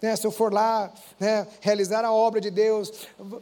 né, 0.01 0.15
se 0.15 0.25
eu 0.25 0.31
for 0.31 0.53
lá 0.53 0.93
né, 1.19 1.47
realizar 1.61 2.05
a 2.05 2.13
obra 2.13 2.41
de 2.41 2.51
Deus, 2.51 2.93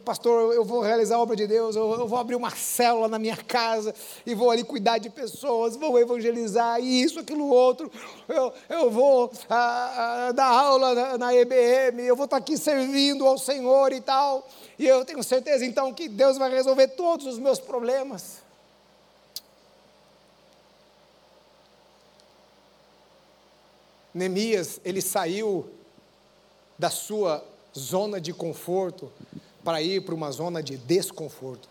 pastor, 0.03 0.55
eu 0.55 0.65
vou 0.65 0.81
realizar 0.81 1.17
a 1.17 1.19
obra 1.19 1.35
de 1.35 1.45
Deus, 1.45 1.75
eu, 1.75 1.91
eu, 1.99 2.07
vou 2.07 2.17
abrir 2.17 2.35
uma 2.35 2.49
célula 2.49 3.07
na 3.07 3.19
minha 3.19 3.37
casa 3.37 3.93
e 4.25 4.33
vou 4.33 4.49
ali 4.49 4.63
cuidar 4.63 4.97
de 4.97 5.09
pessoas, 5.09 5.75
vou 5.75 5.99
evangelizar 5.99 6.79
isso, 6.79 7.19
aquilo, 7.19 7.47
outro, 7.47 7.91
eu, 8.27 8.51
eu 8.69 8.89
vou 8.89 9.31
ah, 9.47 10.27
ah, 10.27 10.31
dar 10.31 10.47
aula 10.47 10.95
na, 10.95 11.17
na 11.19 11.35
EBM, 11.35 12.01
eu 12.01 12.15
vou 12.15 12.25
estar 12.25 12.37
aqui 12.37 12.57
servindo 12.57 13.27
ao 13.27 13.37
Senhor 13.37 13.93
e 13.93 14.01
tal, 14.01 14.47
e 14.79 14.87
eu 14.87 15.05
tenho 15.05 15.21
certeza 15.21 15.63
então 15.63 15.93
que 15.93 16.09
Deus 16.09 16.39
vai 16.39 16.49
resolver 16.49 16.87
todos 16.89 17.27
os 17.27 17.37
meus 17.37 17.59
problemas. 17.59 18.46
Neemias, 24.17 24.81
ele 24.83 24.99
saiu 24.99 25.69
da 26.77 26.89
sua 26.89 27.45
zona 27.77 28.19
de 28.19 28.33
conforto 28.33 29.11
para 29.63 29.79
ir 29.79 30.03
para 30.03 30.15
uma 30.15 30.31
zona 30.31 30.63
de 30.63 30.75
desconforto. 30.75 31.69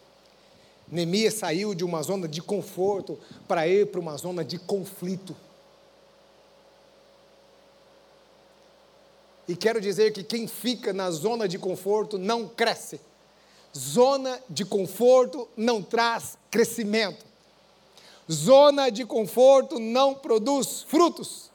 Neemias 0.86 1.34
saiu 1.34 1.74
de 1.74 1.84
uma 1.84 2.00
zona 2.04 2.28
de 2.28 2.40
conforto 2.40 3.18
para 3.48 3.66
ir 3.66 3.88
para 3.88 4.00
uma 4.00 4.16
zona 4.16 4.44
de 4.44 4.60
conflito. 4.60 5.34
E 9.48 9.56
quero 9.56 9.80
dizer 9.80 10.12
que 10.12 10.22
quem 10.22 10.46
fica 10.46 10.92
na 10.92 11.10
zona 11.10 11.48
de 11.48 11.58
conforto 11.58 12.16
não 12.16 12.46
cresce. 12.46 13.00
Zona 13.76 14.40
de 14.48 14.64
conforto 14.64 15.48
não 15.56 15.82
traz 15.82 16.38
crescimento. 16.48 17.26
Zona 18.30 18.88
de 18.88 19.04
conforto 19.04 19.80
não 19.80 20.14
produz 20.14 20.82
frutos. 20.84 21.50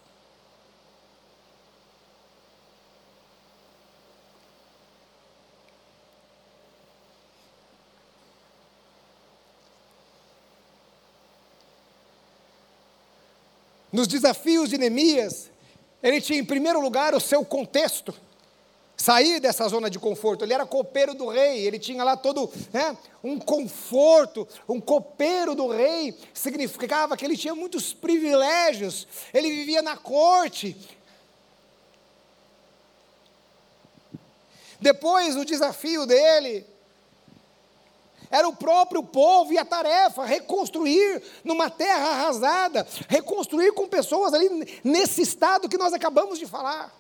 Nos 14.02 14.08
desafios 14.08 14.68
de 14.68 14.80
Neemias, 14.80 15.52
ele 16.02 16.20
tinha 16.20 16.40
em 16.40 16.44
primeiro 16.44 16.82
lugar 16.82 17.14
o 17.14 17.20
seu 17.20 17.46
contexto, 17.46 18.12
sair 18.98 19.40
dessa 19.40 19.68
zona 19.68 19.92
de 19.92 20.00
conforto. 20.00 20.44
Ele 20.44 20.56
era 20.56 20.66
copeiro 20.66 21.14
do 21.14 21.28
rei, 21.28 21.68
ele 21.68 21.78
tinha 21.78 22.04
lá 22.04 22.18
todo 22.18 22.52
né, 22.74 22.98
um 23.24 23.38
conforto. 23.38 24.48
Um 24.68 24.82
copeiro 24.82 25.54
do 25.54 25.68
rei 25.68 26.18
significava 26.34 27.16
que 27.16 27.24
ele 27.24 27.38
tinha 27.38 27.54
muitos 27.54 27.94
privilégios, 27.94 29.08
ele 29.32 29.52
vivia 29.52 29.84
na 29.84 29.96
corte. 29.96 30.76
Depois, 34.80 35.38
o 35.38 35.46
desafio 35.46 36.08
dele 36.08 36.66
era 38.32 38.48
o 38.48 38.56
próprio 38.56 39.04
povo 39.04 39.52
e 39.52 39.58
a 39.58 39.65
tarefa, 39.65 40.24
reconstruir 40.24 41.22
numa 41.44 41.70
terra 41.70 42.12
arrasada, 42.12 42.88
reconstruir 43.10 43.74
com 43.74 43.89
pessoas 43.89 44.34
ali 44.34 44.80
nesse 44.84 45.22
estado 45.22 45.67
que 45.67 45.78
nós 45.78 45.94
acabamos 45.94 46.39
de 46.39 46.46
falar. 46.46 46.96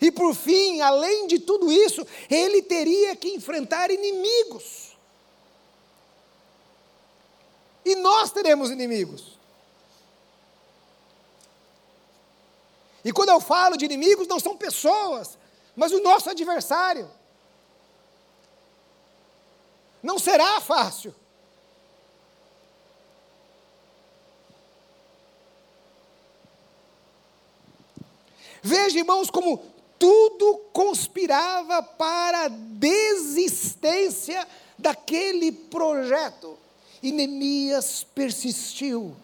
E 0.00 0.12
por 0.12 0.34
fim, 0.34 0.80
além 0.80 1.26
de 1.26 1.40
tudo 1.40 1.72
isso, 1.72 2.06
ele 2.30 2.62
teria 2.62 3.16
que 3.16 3.30
enfrentar 3.30 3.90
inimigos. 3.90 4.96
E 7.84 7.96
nós 7.96 8.30
teremos 8.30 8.70
inimigos. 8.70 9.34
E 13.04 13.12
quando 13.12 13.30
eu 13.30 13.40
falo 13.40 13.76
de 13.76 13.84
inimigos, 13.84 14.26
não 14.26 14.40
são 14.40 14.56
pessoas, 14.56 15.36
mas 15.76 15.92
o 15.92 16.02
nosso 16.02 16.30
adversário. 16.30 17.10
Não 20.04 20.18
será 20.18 20.60
fácil. 20.60 21.14
Veja, 28.62 28.98
irmãos, 28.98 29.30
como 29.30 29.64
tudo 29.98 30.58
conspirava 30.74 31.82
para 31.82 32.44
a 32.44 32.48
desistência 32.48 34.46
daquele 34.78 35.50
projeto. 35.50 36.58
E 37.02 37.10
Neemias 37.10 38.04
persistiu. 38.14 39.16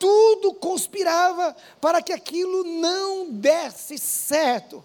Tudo 0.00 0.52
conspirava 0.54 1.56
para 1.80 2.02
que 2.02 2.12
aquilo 2.12 2.64
não 2.64 3.30
desse 3.30 3.96
certo. 3.98 4.84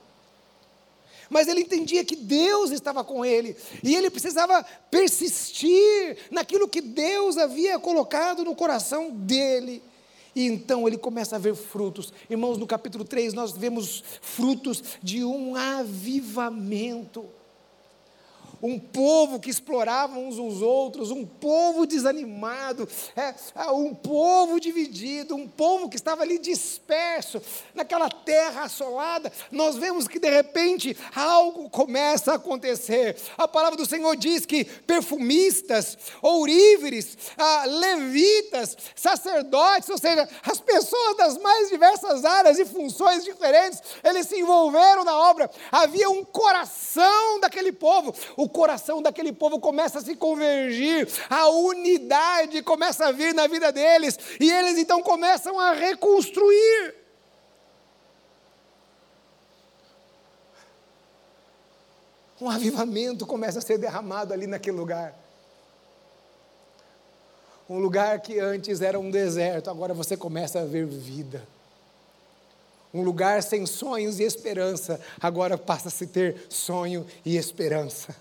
Mas 1.31 1.47
ele 1.47 1.61
entendia 1.61 2.03
que 2.03 2.17
Deus 2.17 2.71
estava 2.71 3.05
com 3.05 3.23
ele, 3.23 3.55
e 3.81 3.95
ele 3.95 4.09
precisava 4.09 4.65
persistir 4.91 6.17
naquilo 6.29 6.67
que 6.67 6.81
Deus 6.81 7.37
havia 7.37 7.79
colocado 7.79 8.43
no 8.43 8.53
coração 8.53 9.09
dele. 9.09 9.81
E 10.35 10.45
então 10.45 10.85
ele 10.85 10.97
começa 10.97 11.37
a 11.37 11.39
ver 11.39 11.55
frutos. 11.55 12.11
Irmãos, 12.29 12.57
no 12.57 12.67
capítulo 12.67 13.05
3 13.05 13.33
nós 13.33 13.53
vemos 13.53 14.03
frutos 14.21 14.83
de 15.01 15.23
um 15.23 15.55
avivamento 15.55 17.25
um 18.61 18.77
povo 18.77 19.39
que 19.39 19.49
explorava 19.49 20.17
uns 20.17 20.37
os 20.37 20.61
outros, 20.61 21.11
um 21.11 21.25
povo 21.25 21.85
desanimado, 21.85 22.87
é, 23.15 23.33
é, 23.55 23.71
um 23.71 23.93
povo 23.93 24.59
dividido, 24.59 25.35
um 25.35 25.47
povo 25.47 25.89
que 25.89 25.95
estava 25.95 26.21
ali 26.21 26.37
disperso, 26.37 27.41
naquela 27.73 28.09
terra 28.09 28.63
assolada. 28.63 29.31
Nós 29.51 29.75
vemos 29.75 30.07
que 30.07 30.19
de 30.19 30.29
repente 30.29 30.95
algo 31.15 31.69
começa 31.69 32.33
a 32.33 32.35
acontecer. 32.35 33.15
A 33.37 33.47
palavra 33.47 33.77
do 33.77 33.85
Senhor 33.85 34.15
diz 34.15 34.45
que 34.45 34.65
perfumistas, 34.65 35.97
ouríveres, 36.21 37.17
ah, 37.37 37.63
levitas, 37.65 38.77
sacerdotes, 38.95 39.89
ou 39.89 39.97
seja, 39.97 40.27
as 40.43 40.59
pessoas 40.59 41.17
das 41.17 41.37
mais 41.37 41.69
diversas 41.69 42.23
áreas 42.25 42.59
e 42.59 42.65
funções 42.65 43.23
diferentes, 43.23 43.81
eles 44.03 44.27
se 44.27 44.39
envolveram 44.39 45.03
na 45.03 45.15
obra. 45.15 45.49
Havia 45.71 46.09
um 46.09 46.23
coração 46.23 47.39
daquele 47.39 47.71
povo, 47.71 48.13
o 48.35 48.47
coração 48.51 49.01
daquele 49.01 49.33
povo 49.33 49.59
começa 49.59 49.99
a 49.99 50.01
se 50.01 50.15
convergir, 50.15 51.07
a 51.29 51.49
unidade 51.49 52.61
começa 52.61 53.07
a 53.07 53.11
vir 53.11 53.33
na 53.33 53.47
vida 53.47 53.71
deles, 53.71 54.19
e 54.39 54.51
eles 54.51 54.77
então 54.77 55.01
começam 55.01 55.59
a 55.59 55.73
reconstruir. 55.73 56.95
Um 62.39 62.49
avivamento 62.49 63.25
começa 63.25 63.59
a 63.59 63.61
ser 63.61 63.77
derramado 63.77 64.33
ali 64.33 64.47
naquele 64.47 64.77
lugar. 64.77 65.15
Um 67.69 67.79
lugar 67.79 68.19
que 68.19 68.39
antes 68.39 68.81
era 68.81 68.99
um 68.99 69.09
deserto, 69.09 69.69
agora 69.69 69.93
você 69.93 70.17
começa 70.17 70.59
a 70.59 70.65
ver 70.65 70.85
vida. 70.85 71.47
Um 72.93 73.03
lugar 73.03 73.41
sem 73.41 73.65
sonhos 73.65 74.19
e 74.19 74.23
esperança, 74.23 74.99
agora 75.21 75.57
passa 75.57 75.87
a 75.87 75.91
se 75.91 76.07
ter 76.07 76.47
sonho 76.49 77.05
e 77.23 77.37
esperança 77.37 78.13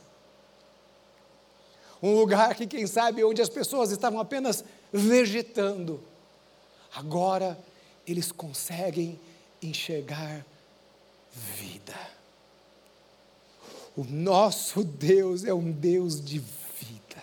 um 2.02 2.14
lugar 2.18 2.54
que, 2.54 2.66
quem 2.66 2.86
sabe, 2.86 3.22
onde 3.24 3.42
as 3.42 3.48
pessoas 3.48 3.90
estavam 3.90 4.20
apenas 4.20 4.64
vegetando. 4.92 6.00
Agora 6.94 7.58
eles 8.06 8.32
conseguem 8.32 9.20
enxergar 9.62 10.44
vida. 11.32 11.94
O 13.96 14.04
nosso 14.04 14.82
Deus 14.82 15.44
é 15.44 15.52
um 15.52 15.70
Deus 15.70 16.24
de 16.24 16.38
vida. 16.38 17.22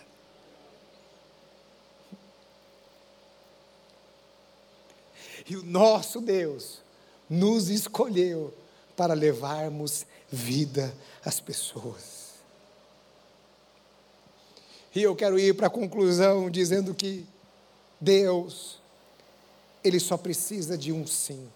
E 5.50 5.56
o 5.56 5.64
nosso 5.64 6.22
Deus 6.22 6.82
nos 7.30 7.70
escolheu 7.70 8.54
para 8.96 9.14
levarmos 9.14 10.06
vida 10.30 10.94
às 11.24 11.40
pessoas. 11.40 12.27
E 14.98 15.04
eu 15.04 15.16
quero 15.16 15.38
ir 15.38 15.54
para 15.54 15.68
a 15.68 15.70
conclusão 15.70 16.50
dizendo 16.50 16.92
que 16.92 17.24
Deus, 18.02 18.80
Ele 19.84 20.00
só 20.00 20.18
precisa 20.18 20.76
de 20.76 20.92
um 20.92 21.06
sim. 21.06 21.48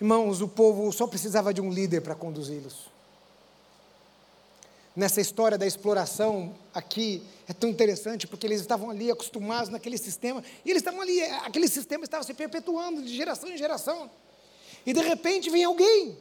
Irmãos, 0.00 0.40
o 0.40 0.48
povo 0.48 0.90
só 0.92 1.06
precisava 1.06 1.52
de 1.52 1.60
um 1.60 1.70
líder 1.70 2.00
para 2.00 2.14
conduzi-los. 2.14 2.86
Nessa 4.96 5.20
história 5.20 5.58
da 5.58 5.66
exploração 5.66 6.54
aqui 6.72 7.22
é 7.46 7.52
tão 7.52 7.68
interessante 7.68 8.26
porque 8.26 8.46
eles 8.46 8.62
estavam 8.62 8.88
ali 8.88 9.10
acostumados 9.10 9.68
naquele 9.68 9.98
sistema 9.98 10.42
e 10.64 10.70
eles 10.70 10.80
estavam 10.80 11.02
ali, 11.02 11.20
aquele 11.20 11.68
sistema 11.68 12.04
estava 12.04 12.24
se 12.24 12.32
perpetuando 12.32 13.02
de 13.02 13.14
geração 13.14 13.50
em 13.50 13.58
geração. 13.58 14.10
E 14.86 14.94
de 14.94 15.02
repente 15.02 15.50
vem 15.50 15.64
alguém 15.64 16.16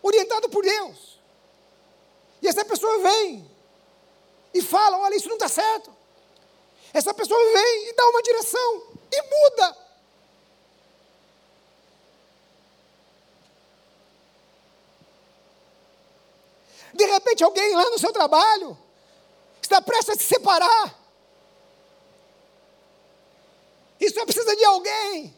orientado 0.00 0.48
por 0.50 0.62
Deus 0.62 1.17
e 2.40 2.48
essa 2.48 2.64
pessoa 2.64 2.98
vem 3.00 3.48
e 4.54 4.62
fala: 4.62 4.98
olha, 4.98 5.16
isso 5.16 5.28
não 5.28 5.36
está 5.36 5.48
certo. 5.48 5.94
Essa 6.92 7.12
pessoa 7.12 7.38
vem 7.52 7.88
e 7.88 7.92
dá 7.94 8.08
uma 8.08 8.22
direção 8.22 8.82
e 9.12 9.22
muda. 9.22 9.76
De 16.94 17.04
repente, 17.04 17.44
alguém 17.44 17.74
lá 17.74 17.90
no 17.90 17.98
seu 17.98 18.12
trabalho 18.12 18.76
está 19.60 19.80
prestes 19.80 20.16
a 20.16 20.18
se 20.18 20.24
separar. 20.24 20.98
E 24.00 24.10
só 24.10 24.24
precisa 24.24 24.56
de 24.56 24.64
alguém. 24.64 25.36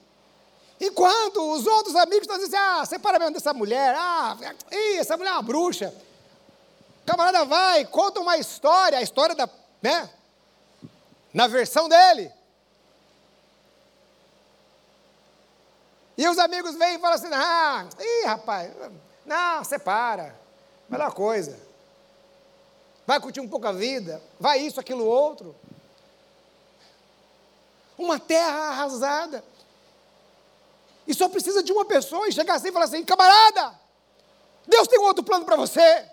Enquanto 0.80 1.52
os 1.52 1.66
outros 1.66 1.96
amigos 1.96 2.22
estão 2.22 2.38
dizendo: 2.38 2.56
ah, 2.56 2.86
separa 2.86 3.18
mesmo 3.18 3.34
dessa 3.34 3.52
mulher. 3.52 3.94
Ah, 3.96 4.36
essa 4.98 5.16
mulher 5.16 5.30
é 5.30 5.32
uma 5.32 5.42
bruxa 5.42 5.94
camarada 7.10 7.44
vai, 7.44 7.84
conta 7.84 8.20
uma 8.20 8.36
história, 8.36 8.98
a 8.98 9.02
história 9.02 9.34
da, 9.34 9.48
né? 9.82 10.08
Na 11.34 11.48
versão 11.48 11.88
dele. 11.88 12.32
E 16.16 16.28
os 16.28 16.38
amigos 16.38 16.76
vêm 16.76 16.94
e 16.94 16.98
falam 17.00 17.16
assim: 17.16 17.28
ah, 17.32 17.88
ih, 17.98 18.26
rapaz, 18.26 18.70
não, 19.26 19.64
separa, 19.64 20.38
melhor 20.88 21.12
coisa. 21.12 21.58
Vai 23.04 23.18
curtir 23.18 23.40
um 23.40 23.48
pouco 23.48 23.66
a 23.66 23.72
vida, 23.72 24.22
vai 24.38 24.60
isso, 24.60 24.78
aquilo, 24.78 25.04
outro. 25.04 25.56
Uma 27.98 28.20
terra 28.20 28.68
arrasada. 28.68 29.42
E 31.08 31.14
só 31.14 31.28
precisa 31.28 31.60
de 31.60 31.72
uma 31.72 31.84
pessoa 31.84 32.28
e 32.28 32.32
chegar 32.32 32.54
assim 32.54 32.68
e 32.68 32.72
falar 32.72 32.84
assim: 32.84 33.04
camarada, 33.04 33.74
Deus 34.64 34.86
tem 34.86 35.00
um 35.00 35.04
outro 35.04 35.24
plano 35.24 35.44
para 35.44 35.56
você. 35.56 36.09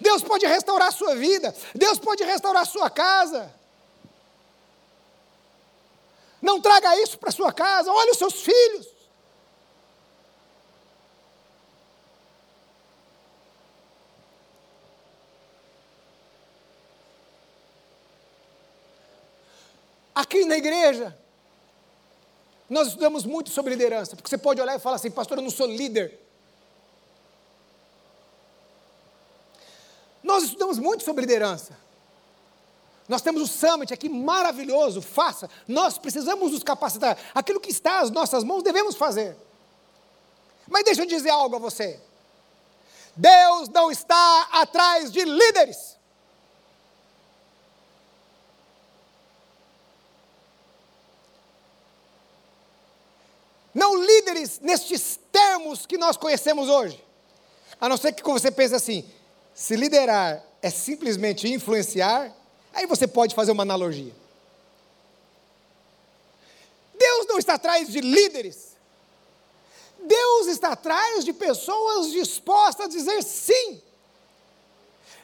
Deus 0.00 0.22
pode 0.22 0.46
restaurar 0.46 0.88
a 0.88 0.92
sua 0.92 1.14
vida, 1.14 1.54
Deus 1.74 1.98
pode 1.98 2.22
restaurar 2.22 2.62
a 2.62 2.66
sua 2.66 2.88
casa. 2.88 3.52
Não 6.40 6.60
traga 6.60 7.00
isso 7.02 7.18
para 7.18 7.32
sua 7.32 7.52
casa, 7.52 7.92
olhe 7.92 8.12
os 8.12 8.18
seus 8.18 8.42
filhos. 8.42 8.86
Aqui 20.14 20.44
na 20.44 20.56
igreja, 20.56 21.16
nós 22.68 22.88
estudamos 22.88 23.24
muito 23.24 23.50
sobre 23.50 23.70
liderança, 23.74 24.16
porque 24.16 24.28
você 24.28 24.36
pode 24.36 24.60
olhar 24.60 24.76
e 24.76 24.80
falar 24.80 24.96
assim, 24.96 25.10
pastor, 25.10 25.38
eu 25.38 25.42
não 25.42 25.50
sou 25.50 25.66
líder. 25.66 26.27
Nós 30.38 30.44
estudamos 30.44 30.78
muito 30.78 31.02
sobre 31.02 31.22
liderança. 31.22 31.76
Nós 33.08 33.20
temos 33.20 33.42
o 33.42 33.46
summit 33.48 33.92
aqui 33.92 34.08
maravilhoso, 34.08 35.02
faça. 35.02 35.50
Nós 35.66 35.98
precisamos 35.98 36.52
nos 36.52 36.62
capacitar. 36.62 37.18
Aquilo 37.34 37.58
que 37.58 37.72
está 37.72 37.98
às 37.98 38.10
nossas 38.12 38.44
mãos 38.44 38.62
devemos 38.62 38.94
fazer. 38.94 39.36
Mas 40.68 40.84
deixa 40.84 41.02
eu 41.02 41.06
dizer 41.06 41.30
algo 41.30 41.56
a 41.56 41.58
você. 41.58 42.00
Deus 43.16 43.68
não 43.70 43.90
está 43.90 44.48
atrás 44.52 45.10
de 45.10 45.24
líderes. 45.24 45.96
Não 53.74 54.00
líderes 54.00 54.60
nestes 54.60 55.18
termos 55.32 55.84
que 55.84 55.98
nós 55.98 56.16
conhecemos 56.16 56.68
hoje. 56.68 57.04
A 57.80 57.88
não 57.88 57.96
ser 57.96 58.12
que 58.12 58.22
você 58.22 58.52
pense 58.52 58.74
assim, 58.76 59.17
se 59.58 59.74
liderar 59.74 60.40
é 60.62 60.70
simplesmente 60.70 61.52
influenciar, 61.52 62.32
aí 62.72 62.86
você 62.86 63.08
pode 63.08 63.34
fazer 63.34 63.50
uma 63.50 63.64
analogia. 63.64 64.14
Deus 66.96 67.26
não 67.26 67.38
está 67.38 67.54
atrás 67.54 67.88
de 67.88 68.00
líderes. 68.00 68.76
Deus 69.98 70.46
está 70.46 70.74
atrás 70.74 71.24
de 71.24 71.32
pessoas 71.32 72.12
dispostas 72.12 72.86
a 72.86 72.88
dizer 72.88 73.20
sim. 73.24 73.82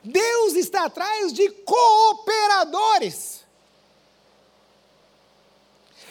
Deus 0.03 0.55
está 0.55 0.87
atrás 0.87 1.32
de 1.32 1.49
cooperadores. 1.51 3.43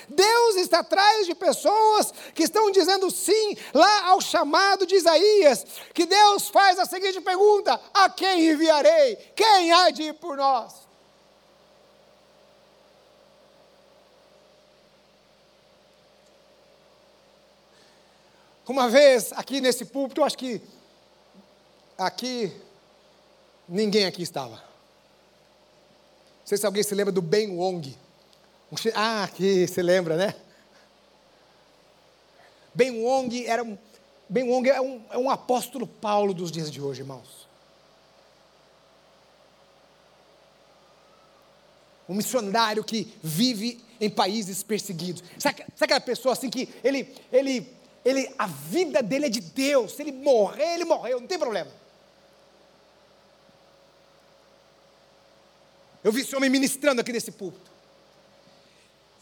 Deus 0.09 0.55
está 0.55 0.79
atrás 0.79 1.25
de 1.25 1.35
pessoas 1.35 2.13
que 2.33 2.43
estão 2.43 2.71
dizendo 2.71 3.09
sim 3.09 3.57
lá 3.73 4.09
ao 4.09 4.21
chamado 4.21 4.85
de 4.85 4.95
Isaías, 4.95 5.65
que 5.93 6.05
Deus 6.05 6.49
faz 6.49 6.79
a 6.79 6.85
seguinte 6.85 7.21
pergunta: 7.21 7.79
a 7.93 8.09
quem 8.09 8.49
enviarei? 8.49 9.15
Quem 9.35 9.71
há 9.71 9.89
de 9.89 10.03
ir 10.03 10.13
por 10.13 10.37
nós? 10.37 10.83
Uma 18.67 18.87
vez, 18.87 19.33
aqui 19.33 19.59
nesse 19.59 19.83
púlpito, 19.85 20.21
eu 20.21 20.25
acho 20.25 20.37
que 20.37 20.61
aqui, 21.97 22.51
ninguém 23.67 24.05
aqui 24.05 24.21
estava. 24.21 24.55
Não 24.55 24.61
sei 26.45 26.57
se 26.57 26.65
alguém 26.65 26.81
se 26.81 26.95
lembra 26.95 27.11
do 27.11 27.21
Ben 27.21 27.49
Wong. 27.51 27.97
Ah, 28.95 29.23
aqui, 29.23 29.67
você 29.67 29.81
lembra, 29.81 30.17
né? 30.17 30.35
Ben 32.73 32.91
Wong 33.03 33.45
era 33.45 33.63
um, 33.63 33.77
Ben 34.27 34.43
Wong 34.43 34.69
é 34.69 34.81
um, 34.81 35.01
é 35.11 35.17
um 35.17 35.29
apóstolo 35.29 35.85
Paulo 35.85 36.33
dos 36.33 36.51
dias 36.51 36.71
de 36.71 36.81
hoje, 36.81 37.01
irmãos. 37.01 37.47
Um 42.09 42.15
missionário 42.15 42.83
que 42.83 43.13
vive 43.21 43.83
em 44.01 44.09
países 44.09 44.63
perseguidos. 44.63 45.23
Sabe, 45.37 45.57
sabe 45.75 45.85
aquela 45.85 46.01
pessoa 46.01 46.33
assim 46.33 46.49
que 46.49 46.67
ele, 46.83 47.15
ele 47.31 47.69
ele, 48.05 48.33
a 48.37 48.47
vida 48.47 49.01
dele 49.01 49.27
é 49.27 49.29
de 49.29 49.39
Deus. 49.39 49.93
Se 49.93 50.01
ele 50.01 50.11
morrer, 50.11 50.75
ele 50.75 50.85
morreu, 50.85 51.19
não 51.19 51.27
tem 51.27 51.39
problema. 51.39 51.71
Eu 56.03 56.11
vi 56.11 56.21
esse 56.21 56.35
homem 56.35 56.49
ministrando 56.49 56.99
aqui 56.99 57.13
nesse 57.13 57.31
púlpito. 57.31 57.71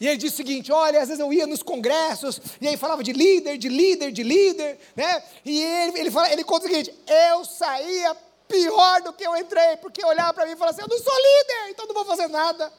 E 0.02 0.08
ele 0.08 0.16
disse 0.16 0.34
o 0.34 0.36
seguinte: 0.38 0.72
olha, 0.72 1.00
às 1.00 1.06
vezes 1.06 1.20
eu 1.20 1.32
ia 1.32 1.46
nos 1.46 1.62
congressos, 1.62 2.40
e 2.60 2.66
aí 2.66 2.76
falava 2.76 3.04
de 3.04 3.12
líder, 3.12 3.56
de 3.56 3.68
líder, 3.68 4.10
de 4.10 4.24
líder, 4.24 4.76
né? 4.96 5.22
E 5.44 5.62
ele, 5.62 6.00
ele, 6.00 6.10
fala, 6.10 6.32
ele 6.32 6.42
conta 6.42 6.66
o 6.66 6.68
seguinte: 6.68 6.92
eu 7.06 7.44
saía 7.44 8.12
pior 8.48 9.00
do 9.02 9.12
que 9.12 9.24
eu 9.24 9.36
entrei, 9.36 9.76
porque 9.76 10.04
olhava 10.04 10.34
para 10.34 10.44
mim 10.44 10.54
e 10.54 10.56
falava 10.56 10.76
assim: 10.76 10.82
eu 10.82 10.88
não 10.88 11.00
sou 11.00 11.14
líder, 11.14 11.70
então 11.70 11.86
não 11.86 11.94
vou 11.94 12.04
fazer 12.04 12.26
nada. 12.26 12.72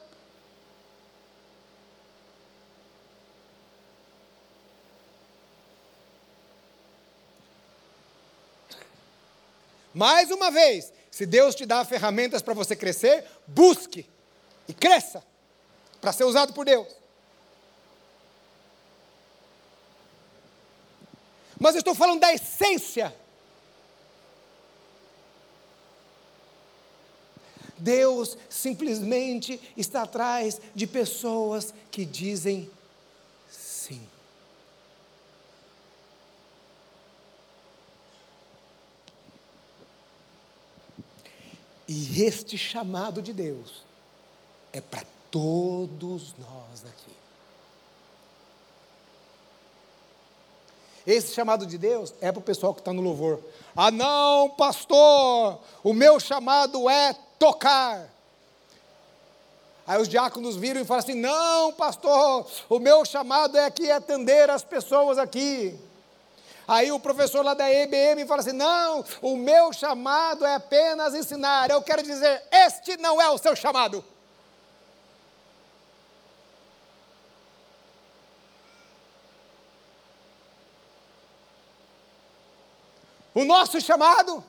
Mais 9.94 10.30
uma 10.30 10.50
vez, 10.50 10.92
se 11.10 11.24
Deus 11.24 11.54
te 11.54 11.64
dá 11.64 11.86
ferramentas 11.86 12.42
para 12.42 12.52
você 12.52 12.76
crescer, 12.76 13.24
busque 13.46 14.06
e 14.68 14.74
cresça 14.74 15.24
para 16.02 16.12
ser 16.12 16.24
usado 16.24 16.52
por 16.52 16.66
Deus. 16.66 17.03
Mas 21.58 21.74
eu 21.74 21.80
estou 21.80 21.94
falando 21.94 22.20
da 22.20 22.32
essência. 22.32 23.14
Deus 27.76 28.36
simplesmente 28.48 29.60
está 29.76 30.02
atrás 30.02 30.60
de 30.74 30.86
pessoas 30.86 31.74
que 31.90 32.04
dizem 32.04 32.70
E 41.86 42.22
este 42.22 42.56
chamado 42.56 43.20
de 43.20 43.32
Deus 43.32 43.84
é 44.72 44.80
para 44.80 45.04
todos 45.30 46.34
nós 46.38 46.84
aqui. 46.84 47.23
Esse 51.06 51.34
chamado 51.34 51.66
de 51.66 51.76
Deus 51.76 52.14
é 52.20 52.32
para 52.32 52.38
o 52.38 52.42
pessoal 52.42 52.72
que 52.72 52.80
está 52.80 52.92
no 52.92 53.02
louvor. 53.02 53.40
Ah, 53.76 53.90
não, 53.90 54.50
pastor, 54.50 55.58
o 55.82 55.92
meu 55.92 56.18
chamado 56.18 56.88
é 56.88 57.14
tocar. 57.38 58.08
Aí 59.86 60.00
os 60.00 60.08
diáconos 60.08 60.56
viram 60.56 60.80
e 60.80 60.84
falam 60.84 61.00
assim: 61.02 61.14
não, 61.14 61.72
pastor, 61.72 62.46
o 62.68 62.78
meu 62.78 63.04
chamado 63.04 63.56
é 63.56 63.66
aqui 63.66 63.90
atender 63.90 64.48
as 64.48 64.64
pessoas 64.64 65.18
aqui. 65.18 65.78
Aí 66.66 66.90
o 66.90 66.98
professor 66.98 67.44
lá 67.44 67.52
da 67.52 67.70
EBM 67.70 68.26
fala 68.26 68.40
assim: 68.40 68.52
não, 68.52 69.04
o 69.20 69.36
meu 69.36 69.72
chamado 69.74 70.46
é 70.46 70.54
apenas 70.54 71.14
ensinar. 71.14 71.70
Eu 71.70 71.82
quero 71.82 72.02
dizer, 72.02 72.42
este 72.50 72.96
não 72.96 73.20
é 73.20 73.28
o 73.28 73.36
seu 73.36 73.54
chamado. 73.54 74.02
O 83.34 83.44
nosso 83.44 83.80
chamado 83.80 84.44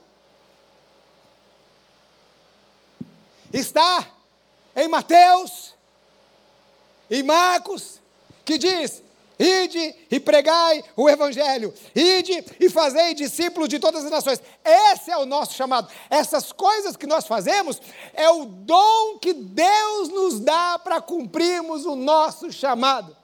está 3.52 4.08
em 4.76 4.88
Mateus, 4.88 5.74
em 7.10 7.24
Marcos, 7.24 8.00
que 8.44 8.58
diz: 8.60 9.02
Ide 9.40 9.96
e 10.12 10.20
pregai 10.20 10.84
o 10.96 11.10
Evangelho. 11.10 11.74
Ide 11.96 12.46
e 12.60 12.70
fazei 12.70 13.14
discípulos 13.14 13.68
de 13.68 13.80
todas 13.80 14.06
as 14.06 14.12
nações. 14.12 14.42
Esse 14.64 15.12
é 15.12 15.18
o 15.18 15.26
nosso 15.26 15.54
chamado. 15.54 15.92
Essas 16.10 16.52
coisas 16.52 16.96
que 16.96 17.08
nós 17.08 17.26
fazemos 17.26 17.82
é 18.14 18.30
o 18.30 18.46
dom 18.46 19.18
que 19.20 19.34
Deus 19.34 20.10
nos 20.10 20.40
dá 20.40 20.80
para 20.80 21.02
cumprirmos 21.02 21.86
o 21.86 21.96
nosso 21.96 22.52
chamado. 22.52 23.16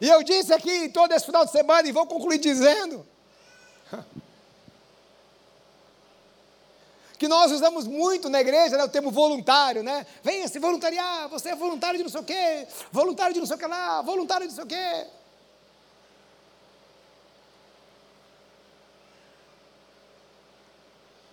E 0.00 0.08
eu 0.08 0.22
disse 0.22 0.52
aqui 0.52 0.88
todo 0.90 1.12
esse 1.12 1.26
final 1.26 1.44
de 1.44 1.50
semana, 1.50 1.88
e 1.88 1.92
vou 1.92 2.06
concluir 2.06 2.38
dizendo: 2.38 3.06
que 7.18 7.26
nós 7.26 7.50
usamos 7.50 7.86
muito 7.86 8.28
na 8.28 8.40
igreja, 8.40 8.76
né, 8.76 8.84
o 8.84 8.88
termo 8.88 9.10
voluntário, 9.10 9.82
né? 9.82 10.06
Venha 10.22 10.46
se 10.46 10.58
voluntariar, 10.60 11.28
você 11.28 11.50
é 11.50 11.56
voluntário 11.56 11.98
de 11.98 12.04
não 12.04 12.10
sei 12.10 12.20
o 12.20 12.24
quê, 12.24 12.66
voluntário 12.92 13.34
de 13.34 13.40
não 13.40 13.46
sei 13.46 13.56
o 13.56 13.58
que 13.58 13.66
lá, 13.66 14.00
voluntário 14.02 14.46
de 14.46 14.54
não 14.54 14.64
sei 14.64 14.64
o 14.64 14.66
quê. 14.68 15.06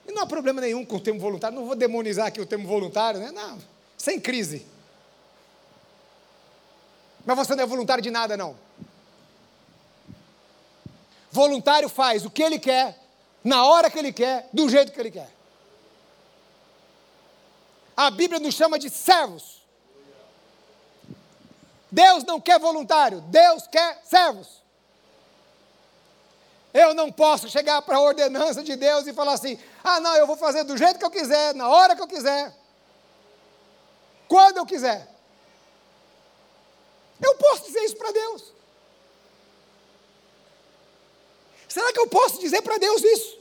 E 0.07 0.11
não 0.11 0.24
há 0.24 0.26
problema 0.26 0.59
nenhum 0.59 0.84
com 0.84 0.95
o 0.95 0.99
termo 0.99 1.20
voluntário, 1.20 1.55
não 1.55 1.68
vou 1.68 1.76
demonizar 1.76 2.28
aqui 2.28 2.41
o 2.41 2.45
termo 2.47 2.68
voluntário, 2.68 3.20
né? 3.20 3.32
Não, 3.32 3.59
sem 3.95 4.20
crise. 4.20 4.66
Mas 7.26 7.36
você 7.36 7.55
não 7.55 7.63
é 7.63 7.67
voluntário 7.67 8.03
de 8.03 8.11
nada, 8.11 8.38
não. 8.38 8.55
Voluntário 11.32 11.89
faz 11.89 12.26
o 12.26 12.30
que 12.30 12.43
ele 12.43 12.59
quer, 12.59 12.97
na 13.43 13.65
hora 13.65 13.89
que 13.89 13.97
ele 13.97 14.13
quer, 14.13 14.47
do 14.53 14.69
jeito 14.69 14.91
que 14.91 14.99
ele 14.99 15.11
quer. 15.11 15.30
A 17.97 18.11
Bíblia 18.11 18.39
nos 18.39 18.53
chama 18.53 18.78
de 18.78 18.89
servos. 18.89 19.61
Deus 21.91 22.23
não 22.23 22.41
quer 22.41 22.59
voluntário, 22.59 23.21
Deus 23.21 23.67
quer 23.67 24.01
servos. 24.03 24.63
Eu 26.73 26.93
não 26.93 27.09
posso 27.09 27.49
chegar 27.49 27.82
para 27.82 27.95
a 27.95 28.01
ordenança 28.01 28.61
de 28.61 28.76
Deus 28.76 29.07
e 29.07 29.13
falar 29.13 29.34
assim: 29.34 29.57
ah, 29.84 29.99
não, 30.01 30.15
eu 30.17 30.28
vou 30.28 30.36
fazer 30.36 30.65
do 30.65 30.78
jeito 30.78 30.99
que 30.99 31.05
eu 31.05 31.11
quiser, 31.11 31.55
na 31.55 31.69
hora 31.69 31.95
que 31.95 32.01
eu 32.01 32.07
quiser, 32.07 32.53
quando 34.28 34.57
eu 34.57 34.65
quiser. 34.65 35.14
Eu 37.22 37.36
posso 37.36 37.66
dizer 37.66 37.80
isso 37.80 37.95
para 37.95 38.11
Deus. 38.11 38.53
Será 41.68 41.91
que 41.91 41.99
eu 41.99 42.07
posso 42.07 42.39
dizer 42.39 42.61
para 42.61 42.78
Deus 42.78 43.03
isso? 43.03 43.38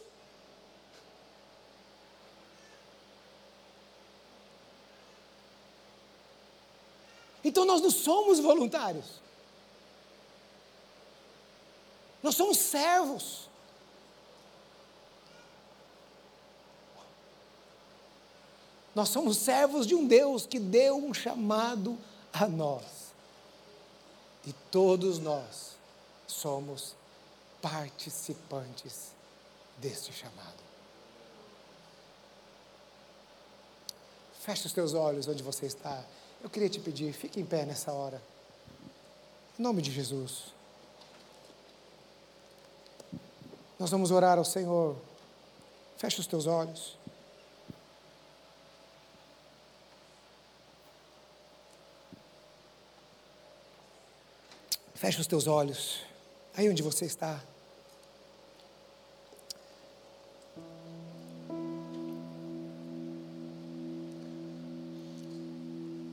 Então 7.44 7.64
nós 7.64 7.82
não 7.82 7.90
somos 7.90 8.40
voluntários. 8.40 9.20
Nós 12.22 12.34
somos 12.34 12.56
servos. 12.56 13.48
Nós 18.94 19.10
somos 19.10 19.36
servos 19.36 19.86
de 19.86 19.94
um 19.94 20.06
Deus 20.06 20.46
que 20.46 20.58
deu 20.58 20.96
um 20.96 21.12
chamado 21.12 21.98
a 22.32 22.48
nós. 22.48 23.03
E 24.46 24.52
todos 24.70 25.18
nós 25.18 25.76
somos 26.26 26.94
participantes 27.62 29.12
deste 29.78 30.12
chamado. 30.12 30.62
Feche 34.40 34.66
os 34.66 34.72
teus 34.72 34.92
olhos 34.92 35.26
onde 35.26 35.42
você 35.42 35.64
está. 35.64 36.04
Eu 36.42 36.50
queria 36.50 36.68
te 36.68 36.78
pedir, 36.78 37.12
fique 37.14 37.40
em 37.40 37.46
pé 37.46 37.64
nessa 37.64 37.92
hora. 37.92 38.20
Em 39.58 39.62
nome 39.62 39.80
de 39.80 39.90
Jesus. 39.90 40.52
Nós 43.78 43.90
vamos 43.90 44.10
orar 44.10 44.36
ao 44.36 44.44
Senhor. 44.44 44.96
Feche 45.96 46.20
os 46.20 46.26
teus 46.26 46.46
olhos. 46.46 46.98
Feche 55.04 55.20
os 55.20 55.26
teus 55.26 55.46
olhos, 55.46 56.00
aí 56.56 56.66
onde 56.70 56.82
você 56.82 57.04
está. 57.04 57.38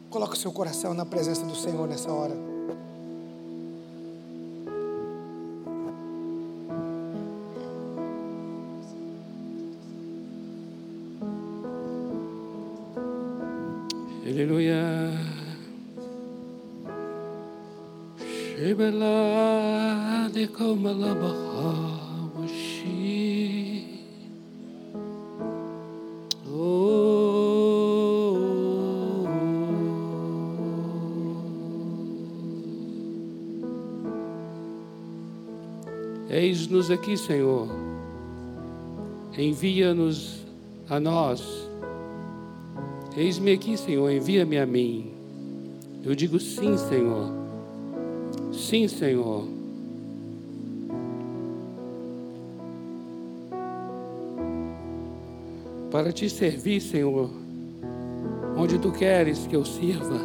Coloque 0.09 0.33
o 0.33 0.37
seu 0.37 0.51
coração 0.51 0.93
na 0.93 1.05
presença 1.05 1.45
do 1.45 1.55
Senhor 1.55 1.87
nessa 1.87 2.11
hora. 2.11 2.50
Aqui, 36.91 37.15
Senhor. 37.15 37.67
Envia-nos 39.37 40.45
a 40.89 40.99
nós. 40.99 41.41
Eis-me 43.15 43.53
aqui, 43.53 43.77
Senhor, 43.77 44.09
envia-me 44.09 44.57
a 44.57 44.65
mim. 44.65 45.11
Eu 46.03 46.13
digo 46.13 46.39
sim, 46.39 46.77
Senhor. 46.77 47.31
Sim, 48.51 48.87
Senhor. 48.87 49.47
Para 55.89 56.11
te 56.11 56.29
servir, 56.29 56.81
Senhor, 56.81 57.29
onde 58.57 58.77
tu 58.79 58.91
queres 58.91 59.47
que 59.47 59.55
eu 59.55 59.63
sirva. 59.63 60.19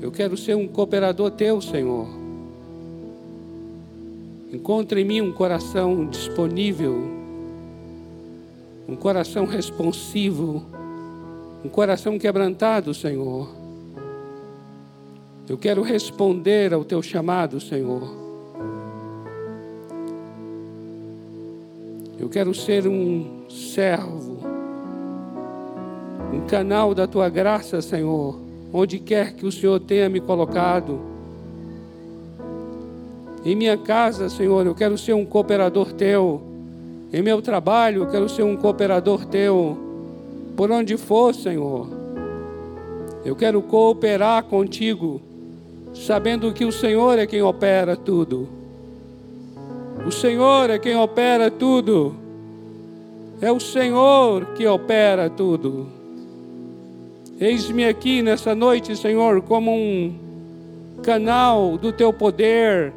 Eu 0.00 0.10
quero 0.10 0.36
ser 0.36 0.56
um 0.56 0.66
cooperador 0.66 1.30
teu, 1.30 1.60
Senhor. 1.60 2.21
Encontre 4.52 5.00
em 5.00 5.04
mim 5.04 5.20
um 5.22 5.32
coração 5.32 6.04
disponível, 6.04 6.94
um 8.86 8.94
coração 8.94 9.46
responsivo, 9.46 10.62
um 11.64 11.70
coração 11.70 12.18
quebrantado, 12.18 12.92
Senhor. 12.92 13.48
Eu 15.48 15.56
quero 15.56 15.80
responder 15.80 16.74
ao 16.74 16.84
teu 16.84 17.02
chamado, 17.02 17.58
Senhor. 17.60 18.02
Eu 22.20 22.28
quero 22.28 22.54
ser 22.54 22.86
um 22.86 23.48
servo, 23.48 24.38
um 26.30 26.46
canal 26.46 26.94
da 26.94 27.06
tua 27.06 27.30
graça, 27.30 27.80
Senhor, 27.80 28.38
onde 28.70 28.98
quer 28.98 29.32
que 29.32 29.46
o 29.46 29.50
Senhor 29.50 29.80
tenha 29.80 30.10
me 30.10 30.20
colocado. 30.20 31.11
Em 33.44 33.56
minha 33.56 33.76
casa, 33.76 34.28
Senhor, 34.28 34.64
eu 34.64 34.74
quero 34.74 34.96
ser 34.96 35.14
um 35.14 35.24
cooperador 35.24 35.92
teu. 35.92 36.40
Em 37.12 37.20
meu 37.20 37.42
trabalho, 37.42 38.02
eu 38.02 38.06
quero 38.06 38.28
ser 38.28 38.44
um 38.44 38.56
cooperador 38.56 39.24
teu. 39.24 39.76
Por 40.56 40.70
onde 40.70 40.96
for, 40.96 41.34
Senhor, 41.34 41.88
eu 43.24 43.34
quero 43.34 43.60
cooperar 43.60 44.44
contigo, 44.44 45.20
sabendo 45.92 46.52
que 46.52 46.64
o 46.64 46.70
Senhor 46.70 47.18
é 47.18 47.26
quem 47.26 47.42
opera 47.42 47.96
tudo. 47.96 48.48
O 50.06 50.12
Senhor 50.12 50.70
é 50.70 50.78
quem 50.78 50.96
opera 50.96 51.50
tudo. 51.50 52.14
É 53.40 53.50
o 53.50 53.58
Senhor 53.58 54.46
que 54.54 54.64
opera 54.68 55.28
tudo. 55.28 55.88
Eis-me 57.40 57.86
aqui 57.86 58.22
nessa 58.22 58.54
noite, 58.54 58.96
Senhor, 58.96 59.42
como 59.42 59.72
um 59.72 60.14
canal 61.02 61.76
do 61.76 61.92
teu 61.92 62.12
poder 62.12 62.92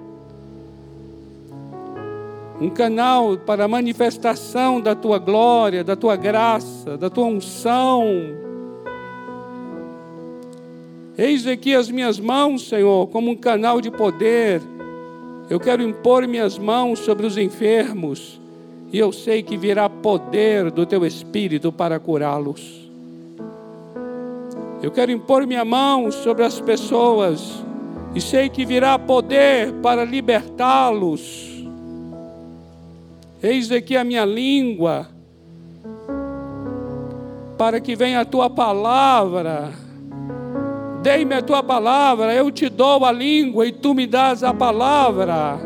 um 2.60 2.70
canal 2.70 3.38
para 3.38 3.66
a 3.66 3.68
manifestação 3.68 4.80
da 4.80 4.96
tua 4.96 5.20
glória, 5.20 5.84
da 5.84 5.96
tua 5.96 6.16
graça, 6.16 6.98
da 6.98 7.10
tua 7.10 7.26
unção. 7.26 8.06
Eis 11.18 11.46
aqui 11.48 11.76
as 11.76 11.90
minhas 11.90 12.20
mãos, 12.20 12.68
Senhor, 12.68 13.08
como 13.08 13.32
um 13.32 13.36
canal 13.36 13.82
de 13.82 13.92
poder. 13.92 14.62
Eu 15.50 15.60
quero 15.60 15.84
impor 15.84 16.28
minhas 16.28 16.58
mãos 16.58 17.00
sobre 17.00 17.26
os 17.26 17.38
enfermos, 17.38 18.40
e 18.92 18.98
eu 18.98 19.12
sei 19.12 19.44
que 19.44 19.58
virá 19.58 19.90
poder 19.90 20.72
do 20.72 20.86
teu 20.86 21.06
espírito 21.06 21.72
para 21.72 22.00
curá-los. 22.00 22.90
Eu 24.82 24.92
quero 24.92 25.12
impor 25.12 25.46
minha 25.46 25.66
mão 25.66 26.12
sobre 26.12 26.44
as 26.44 26.60
pessoas, 26.60 27.64
e 28.14 28.22
sei 28.22 28.50
que 28.50 28.66
virá 28.66 28.98
poder 28.98 29.72
para 29.82 30.04
libertá-los. 30.04 31.55
Eis 33.46 33.72
aqui 33.72 33.96
a 33.96 34.04
minha 34.04 34.26
língua, 34.26 35.08
para 37.56 37.80
que 37.80 37.96
venha 37.96 38.22
a 38.22 38.26
tua 38.26 38.50
palavra. 38.50 39.72
Dei-me 41.04 41.36
a 41.36 41.44
tua 41.44 41.62
palavra, 41.62 42.34
eu 42.34 42.50
te 42.50 42.68
dou 42.70 43.06
a 43.06 43.12
língua 43.12 43.68
e 43.68 43.72
tu 43.72 43.94
me 43.94 44.08
dás 44.08 44.44
a 44.44 44.52
palavra. 44.52 45.60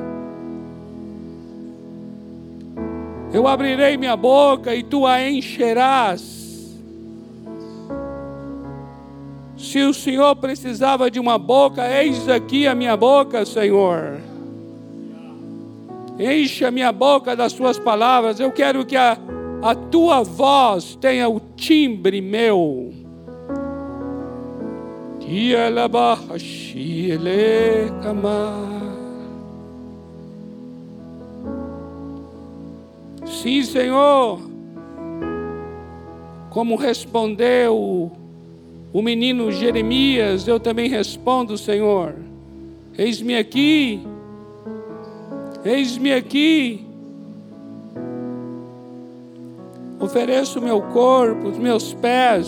Eu 3.32 3.48
abrirei 3.48 3.96
minha 3.96 4.18
boca 4.18 4.76
e 4.76 4.84
tu 4.84 5.06
a 5.06 5.26
encherás. 5.30 6.76
Se 9.58 9.80
o 9.84 9.94
Senhor 9.94 10.36
precisava 10.36 11.10
de 11.10 11.18
uma 11.18 11.38
boca, 11.38 11.90
eis 11.90 12.28
aqui 12.28 12.68
a 12.68 12.76
minha 12.76 12.98
boca, 12.98 13.46
Senhor. 13.46 14.29
Enche 16.20 16.66
a 16.66 16.72
minha 16.72 16.92
boca 16.92 17.34
das 17.34 17.54
suas 17.54 17.80
palavras. 17.80 18.42
Eu 18.42 18.52
quero 18.52 18.86
que 18.86 18.98
a, 18.98 19.18
a 19.62 19.74
tua 19.74 20.22
voz 20.22 20.96
tenha 21.00 21.30
o 21.30 21.40
timbre 21.56 22.20
meu. 22.20 22.94
Sim, 33.26 33.64
Senhor. 33.64 34.42
Como 36.50 36.76
respondeu 36.76 38.12
o 38.92 39.02
menino 39.02 39.52
Jeremias, 39.52 40.48
eu 40.48 40.60
também 40.60 40.90
respondo, 40.90 41.58
Senhor. 41.58 42.16
Eis-me 42.98 43.38
aqui. 43.38 44.02
Eis-me 45.64 46.14
aqui. 46.14 46.86
Ofereço 50.00 50.62
meu 50.62 50.82
corpo, 50.82 51.50
os 51.50 51.58
meus 51.58 51.94
pés, 51.94 52.48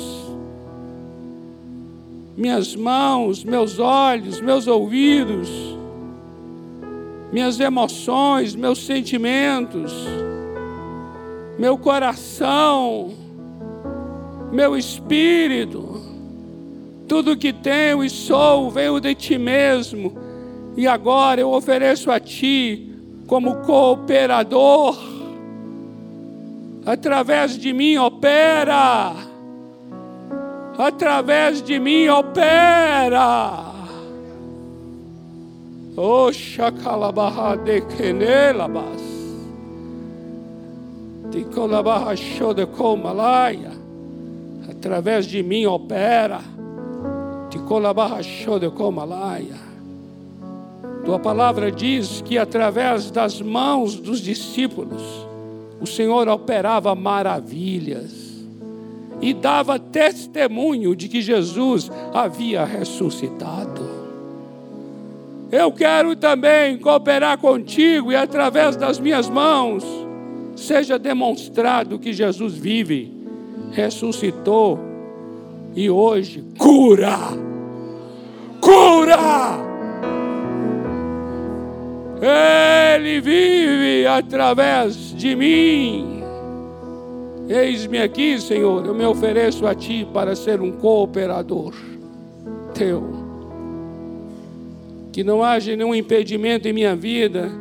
minhas 2.37 2.73
mãos, 2.73 3.43
meus 3.43 3.77
olhos, 3.77 4.39
meus 4.39 4.65
ouvidos, 4.67 5.49
minhas 7.33 7.59
emoções, 7.59 8.55
meus 8.55 8.85
sentimentos, 8.85 9.93
meu 11.59 11.77
coração, 11.77 13.11
meu 14.53 14.77
espírito, 14.77 15.99
tudo 17.05 17.35
que 17.35 17.51
tenho 17.51 18.01
e 18.01 18.09
sou 18.09 18.71
veio 18.71 19.01
de 19.01 19.13
ti 19.13 19.37
mesmo, 19.37 20.17
e 20.77 20.87
agora 20.87 21.41
eu 21.41 21.51
ofereço 21.51 22.09
a 22.09 22.17
ti 22.17 22.90
como 23.31 23.61
cooperador. 23.61 24.93
Através 26.85 27.57
de 27.57 27.71
mim 27.71 27.95
opera. 27.95 29.13
Através 30.77 31.61
de 31.61 31.79
mim 31.79 32.09
opera. 32.09 33.71
O 35.95 36.29
shakalabaha 36.29 37.55
de 37.55 37.79
kenelabas. 37.79 39.01
Tikolabaha 41.31 42.13
shode 42.17 42.65
komalaya. 42.65 43.71
Através 44.69 45.25
de 45.25 45.41
mim 45.41 45.65
opera. 45.67 46.41
Tikolabaha 47.49 48.21
shode 48.21 48.69
komalaya. 48.71 49.70
Tua 51.05 51.17
palavra 51.17 51.71
diz 51.71 52.21
que 52.21 52.37
através 52.37 53.09
das 53.09 53.41
mãos 53.41 53.95
dos 53.95 54.21
discípulos, 54.21 55.01
o 55.79 55.87
Senhor 55.87 56.27
operava 56.27 56.93
maravilhas 56.93 58.45
e 59.19 59.33
dava 59.33 59.79
testemunho 59.79 60.95
de 60.95 61.07
que 61.07 61.21
Jesus 61.21 61.91
havia 62.13 62.63
ressuscitado. 62.63 63.81
Eu 65.51 65.71
quero 65.71 66.15
também 66.15 66.77
cooperar 66.77 67.37
contigo 67.37 68.11
e 68.11 68.15
através 68.15 68.75
das 68.75 68.99
minhas 68.99 69.27
mãos 69.27 69.83
seja 70.55 70.97
demonstrado 70.97 71.99
que 71.99 72.13
Jesus 72.13 72.53
vive, 72.53 73.11
ressuscitou 73.71 74.79
e 75.75 75.89
hoje 75.89 76.43
cura. 76.57 77.17
Cura! 78.61 79.70
Ele 82.21 83.19
vive 83.19 84.05
através 84.05 84.95
de 85.15 85.35
mim. 85.35 86.21
Eis-me 87.49 87.97
aqui, 87.97 88.39
Senhor, 88.39 88.85
eu 88.85 88.93
me 88.93 89.03
ofereço 89.05 89.65
a 89.65 89.73
Ti 89.73 90.07
para 90.13 90.35
ser 90.35 90.61
um 90.61 90.71
cooperador 90.71 91.73
Teu. 92.75 93.03
Que 95.11 95.23
não 95.23 95.43
haja 95.43 95.75
nenhum 95.75 95.95
impedimento 95.95 96.67
em 96.67 96.73
minha 96.73 96.95
vida, 96.95 97.51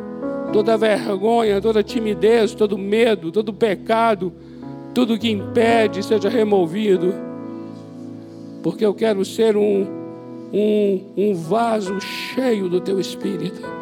toda 0.53 0.77
vergonha, 0.77 1.61
toda 1.61 1.83
timidez, 1.83 2.55
todo 2.55 2.77
medo, 2.77 3.33
todo 3.33 3.53
pecado, 3.53 4.33
tudo 4.95 5.19
que 5.19 5.31
impede 5.31 6.05
seja 6.05 6.29
removido, 6.29 7.15
porque 8.63 8.85
eu 8.85 8.93
quero 8.93 9.25
ser 9.25 9.57
um, 9.57 9.87
um, 10.53 11.05
um 11.17 11.35
vaso 11.35 11.99
cheio 12.01 12.69
do 12.69 12.81
Teu 12.81 13.01
Espírito. 13.01 13.80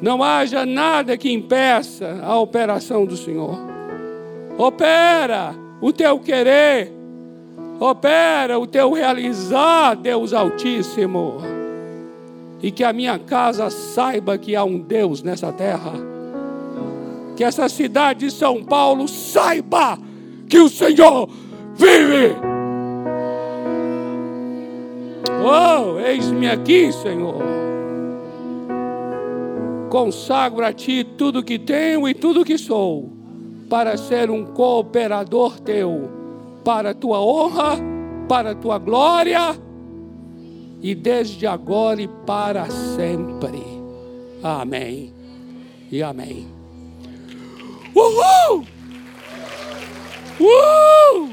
Não 0.00 0.22
haja 0.22 0.64
nada 0.64 1.16
que 1.16 1.32
impeça 1.32 2.20
a 2.22 2.38
operação 2.38 3.04
do 3.04 3.16
Senhor. 3.16 3.58
Opera 4.56 5.54
o 5.80 5.92
Teu 5.92 6.18
querer, 6.20 6.92
opera 7.80 8.58
o 8.58 8.66
Teu 8.66 8.92
realizar, 8.92 9.96
Deus 9.96 10.32
Altíssimo. 10.32 11.38
E 12.62 12.70
que 12.70 12.84
a 12.84 12.92
minha 12.92 13.18
casa 13.18 13.70
saiba 13.70 14.38
que 14.38 14.54
há 14.54 14.64
um 14.64 14.78
Deus 14.78 15.22
nessa 15.22 15.52
terra. 15.52 15.92
Que 17.36 17.44
essa 17.44 17.68
cidade 17.68 18.26
de 18.26 18.32
São 18.32 18.64
Paulo 18.64 19.06
saiba 19.06 19.98
que 20.48 20.58
o 20.58 20.68
Senhor 20.68 21.28
vive. 21.74 22.36
Oh, 25.44 26.00
eis-me 26.00 26.48
aqui, 26.48 26.92
Senhor. 26.92 27.57
Consagro 29.88 30.64
a 30.64 30.72
Ti 30.72 31.02
tudo 31.02 31.42
que 31.42 31.58
tenho 31.58 32.06
e 32.06 32.14
tudo 32.14 32.44
que 32.44 32.58
sou, 32.58 33.10
para 33.70 33.96
ser 33.96 34.30
um 34.30 34.44
cooperador 34.44 35.58
Teu, 35.60 36.10
para 36.64 36.90
a 36.90 36.94
Tua 36.94 37.20
honra, 37.20 37.78
para 38.28 38.50
a 38.50 38.54
Tua 38.54 38.78
glória, 38.78 39.58
e 40.82 40.94
desde 40.94 41.46
agora 41.46 42.02
e 42.02 42.08
para 42.26 42.68
sempre. 42.70 43.62
Amém 44.42 45.12
e 45.90 46.02
amém. 46.02 46.46
Uhul! 47.94 48.66
Uh! 50.40 51.32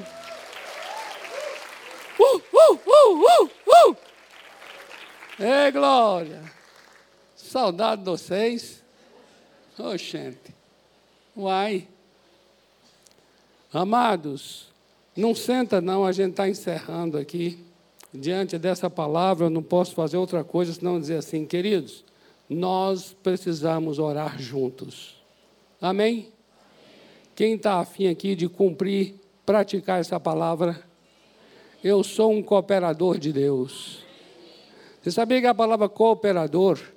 Uh, 2.18 2.42
uh, 2.54 2.80
uh, 2.88 3.20
uh, 3.44 3.90
uh! 3.90 3.98
Ei, 5.38 5.72
glória! 5.72 6.55
Saudade 7.56 8.02
de 8.02 8.10
vocês. 8.10 8.84
Oh, 9.80 9.96
gente. 9.96 10.54
Uai. 11.38 11.88
Amados, 13.72 14.68
não 15.16 15.34
senta 15.34 15.80
não, 15.80 16.06
a 16.06 16.12
gente 16.12 16.32
está 16.32 16.50
encerrando 16.50 17.18
aqui. 17.18 17.58
Diante 18.14 18.58
dessa 18.58 18.90
palavra, 18.90 19.46
eu 19.46 19.50
não 19.50 19.64
posso 19.64 19.96
fazer 19.96 20.18
outra 20.18 20.44
coisa 20.44 20.74
senão 20.74 21.00
dizer 21.00 21.16
assim, 21.16 21.46
queridos, 21.46 22.04
nós 22.50 23.16
precisamos 23.24 24.00
orar 24.00 24.38
juntos. 24.38 25.16
Amém? 25.82 26.34
Quem 27.34 27.56
está 27.56 27.80
afim 27.80 28.08
aqui 28.08 28.36
de 28.36 28.50
cumprir, 28.50 29.16
praticar 29.46 30.02
essa 30.02 30.20
palavra? 30.20 30.84
Eu 31.82 32.04
sou 32.04 32.34
um 32.34 32.44
cooperador 32.44 33.18
de 33.18 33.32
Deus. 33.32 34.04
Você 35.02 35.10
sabia 35.10 35.40
que 35.40 35.48
a 35.48 35.56
palavra 35.56 35.88
cooperador 35.88 36.95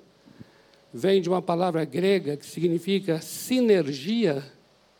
vem 0.93 1.21
de 1.21 1.29
uma 1.29 1.41
palavra 1.41 1.85
grega 1.85 2.37
que 2.37 2.45
significa 2.45 3.21
sinergia? 3.21 4.43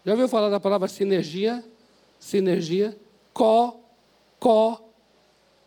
Já 0.06 0.12
ouviu 0.14 0.28
falar 0.28 0.50
da 0.50 0.60
palavra 0.60 0.88
sinergia? 0.88 1.64
Sinergia? 2.20 2.98
Co, 3.34 3.80
co, 4.40 4.82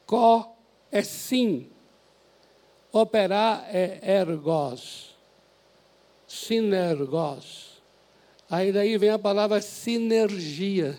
co 0.06 0.56
é 0.90 1.02
sim. 1.02 1.68
Operar 2.92 3.66
é 3.72 4.00
ergos. 4.20 5.16
Sinergos. 6.26 7.82
Aí 8.50 8.70
daí 8.70 8.98
vem 8.98 9.10
a 9.10 9.18
palavra 9.18 9.62
sinergia. 9.62 10.98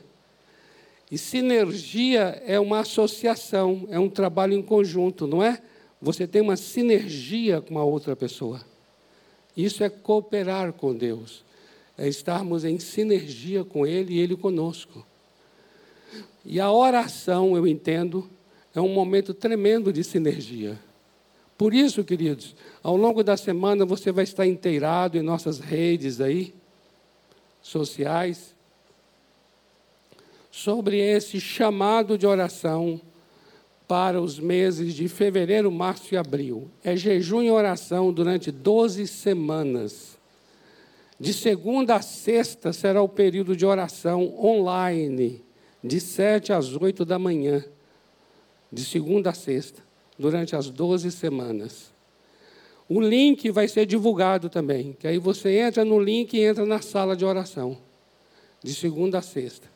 E 1.11 1.17
sinergia 1.19 2.41
é 2.47 2.59
uma 2.59 2.79
associação, 2.79 3.87
é 3.91 3.99
um 3.99 4.09
trabalho 4.09 4.53
em 4.53 4.63
conjunto, 4.63 5.27
não 5.27 5.43
é? 5.43 5.61
Você 6.01 6.25
tem 6.25 6.41
uma 6.41 6.57
sinergia 6.57 7.61
com 7.61 7.77
a 7.77 7.83
outra 7.83 8.15
pessoa. 8.15 8.72
Isso 9.55 9.83
é 9.83 9.89
cooperar 9.89 10.73
com 10.73 10.93
Deus. 10.93 11.43
É 11.97 12.07
estarmos 12.07 12.65
em 12.65 12.79
sinergia 12.79 13.63
com 13.63 13.85
Ele 13.85 14.15
e 14.15 14.19
Ele 14.19 14.35
conosco. 14.35 15.05
E 16.45 16.59
a 16.59 16.71
oração, 16.71 17.55
eu 17.55 17.67
entendo, 17.67 18.29
é 18.73 18.81
um 18.81 18.89
momento 18.89 19.33
tremendo 19.33 19.93
de 19.93 20.03
sinergia. 20.03 20.79
Por 21.57 21.73
isso, 21.73 22.03
queridos, 22.03 22.55
ao 22.81 22.97
longo 22.97 23.23
da 23.23 23.37
semana 23.37 23.85
você 23.85 24.11
vai 24.11 24.23
estar 24.23 24.45
inteirado 24.45 25.17
em 25.17 25.21
nossas 25.21 25.59
redes 25.59 26.19
aí 26.19 26.53
sociais 27.61 28.53
sobre 30.51 30.99
esse 30.99 31.39
chamado 31.39 32.17
de 32.17 32.27
oração 32.27 32.99
para 33.93 34.19
os 34.19 34.39
meses 34.39 34.95
de 34.95 35.07
fevereiro, 35.07 35.71
março 35.71 36.15
e 36.15 36.17
abril. 36.17 36.67
É 36.83 36.95
jejum 36.95 37.43
e 37.43 37.51
oração 37.51 38.11
durante 38.11 38.51
12 38.51 39.05
semanas. 39.05 40.17
De 41.19 41.31
segunda 41.31 41.97
a 41.97 42.01
sexta 42.01 42.73
será 42.73 43.03
o 43.03 43.07
período 43.07 43.55
de 43.55 43.67
oração 43.67 44.33
online, 44.43 45.43
de 45.83 45.99
7 45.99 46.51
às 46.51 46.75
8 46.75 47.05
da 47.05 47.19
manhã. 47.19 47.63
De 48.71 48.83
segunda 48.83 49.29
a 49.29 49.33
sexta, 49.35 49.83
durante 50.17 50.55
as 50.55 50.71
12 50.71 51.11
semanas. 51.11 51.93
O 52.89 52.99
link 52.99 53.51
vai 53.51 53.67
ser 53.67 53.85
divulgado 53.85 54.49
também, 54.49 54.93
que 54.99 55.05
aí 55.05 55.19
você 55.19 55.59
entra 55.59 55.85
no 55.85 55.99
link 55.99 56.33
e 56.33 56.43
entra 56.43 56.65
na 56.65 56.81
sala 56.81 57.15
de 57.15 57.23
oração, 57.25 57.77
de 58.63 58.73
segunda 58.73 59.19
a 59.19 59.21
sexta. 59.21 59.72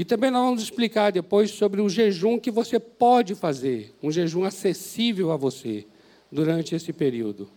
E 0.00 0.04
também 0.06 0.30
nós 0.30 0.42
vamos 0.42 0.62
explicar 0.62 1.12
depois 1.12 1.50
sobre 1.50 1.78
o 1.82 1.86
jejum 1.86 2.38
que 2.38 2.50
você 2.50 2.80
pode 2.80 3.34
fazer, 3.34 3.94
um 4.02 4.10
jejum 4.10 4.44
acessível 4.44 5.30
a 5.30 5.36
você 5.36 5.86
durante 6.32 6.74
esse 6.74 6.90
período. 6.90 7.50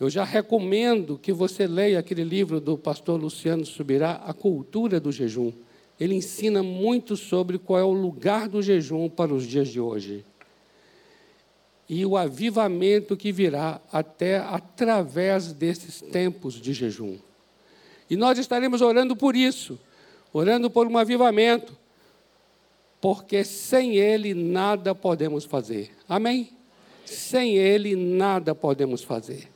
Eu 0.00 0.10
já 0.10 0.24
recomendo 0.24 1.16
que 1.16 1.32
você 1.32 1.68
leia 1.68 2.00
aquele 2.00 2.24
livro 2.24 2.60
do 2.60 2.76
pastor 2.76 3.20
Luciano 3.20 3.64
Subirá, 3.64 4.24
A 4.26 4.34
Cultura 4.34 4.98
do 4.98 5.12
Jejum. 5.12 5.52
Ele 6.00 6.16
ensina 6.16 6.64
muito 6.64 7.16
sobre 7.16 7.58
qual 7.58 7.78
é 7.78 7.84
o 7.84 7.92
lugar 7.92 8.48
do 8.48 8.60
jejum 8.60 9.08
para 9.08 9.32
os 9.32 9.46
dias 9.46 9.68
de 9.68 9.78
hoje 9.78 10.24
e 11.88 12.04
o 12.04 12.16
avivamento 12.16 13.16
que 13.16 13.30
virá 13.30 13.80
até 13.92 14.38
através 14.38 15.52
desses 15.52 16.00
tempos 16.00 16.54
de 16.54 16.72
jejum. 16.72 17.18
E 18.10 18.16
nós 18.16 18.36
estaremos 18.36 18.80
orando 18.80 19.14
por 19.14 19.36
isso, 19.36 19.78
orando 20.34 20.68
por 20.68 20.88
um 20.88 20.98
avivamento, 20.98 21.78
porque 23.00 23.44
sem 23.44 23.96
ele 23.96 24.34
nada 24.34 24.94
podemos 24.94 25.44
fazer. 25.44 25.92
Amém? 26.08 26.50
Sem 27.06 27.56
ele 27.56 27.94
nada 27.94 28.52
podemos 28.52 29.04
fazer. 29.04 29.48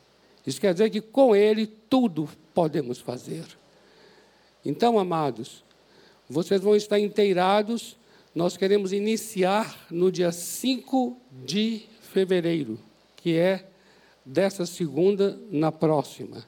Isso 0.46 0.60
quer 0.60 0.72
dizer 0.72 0.88
que 0.90 1.00
com 1.00 1.34
ele 1.34 1.66
tudo 1.66 2.28
podemos 2.54 3.00
fazer. 3.00 3.44
Então, 4.64 4.98
amados, 4.98 5.64
vocês 6.28 6.60
vão 6.60 6.76
estar 6.76 7.00
inteirados. 7.00 7.96
Nós 8.34 8.56
queremos 8.56 8.92
iniciar 8.92 9.86
no 9.90 10.12
dia 10.12 10.30
5 10.30 11.16
de 11.44 11.86
fevereiro, 12.00 12.78
que 13.16 13.36
é 13.36 13.66
dessa 14.24 14.64
segunda 14.64 15.40
na 15.50 15.72
próxima. 15.72 16.46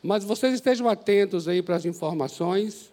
Mas 0.00 0.22
vocês 0.22 0.54
estejam 0.54 0.88
atentos 0.88 1.48
aí 1.48 1.60
para 1.60 1.74
as 1.74 1.84
informações 1.84 2.92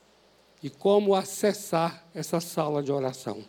e 0.66 0.70
como 0.72 1.14
acessar 1.14 2.04
essa 2.16 2.40
sala 2.40 2.82
de 2.82 2.92
oração. 2.92 3.46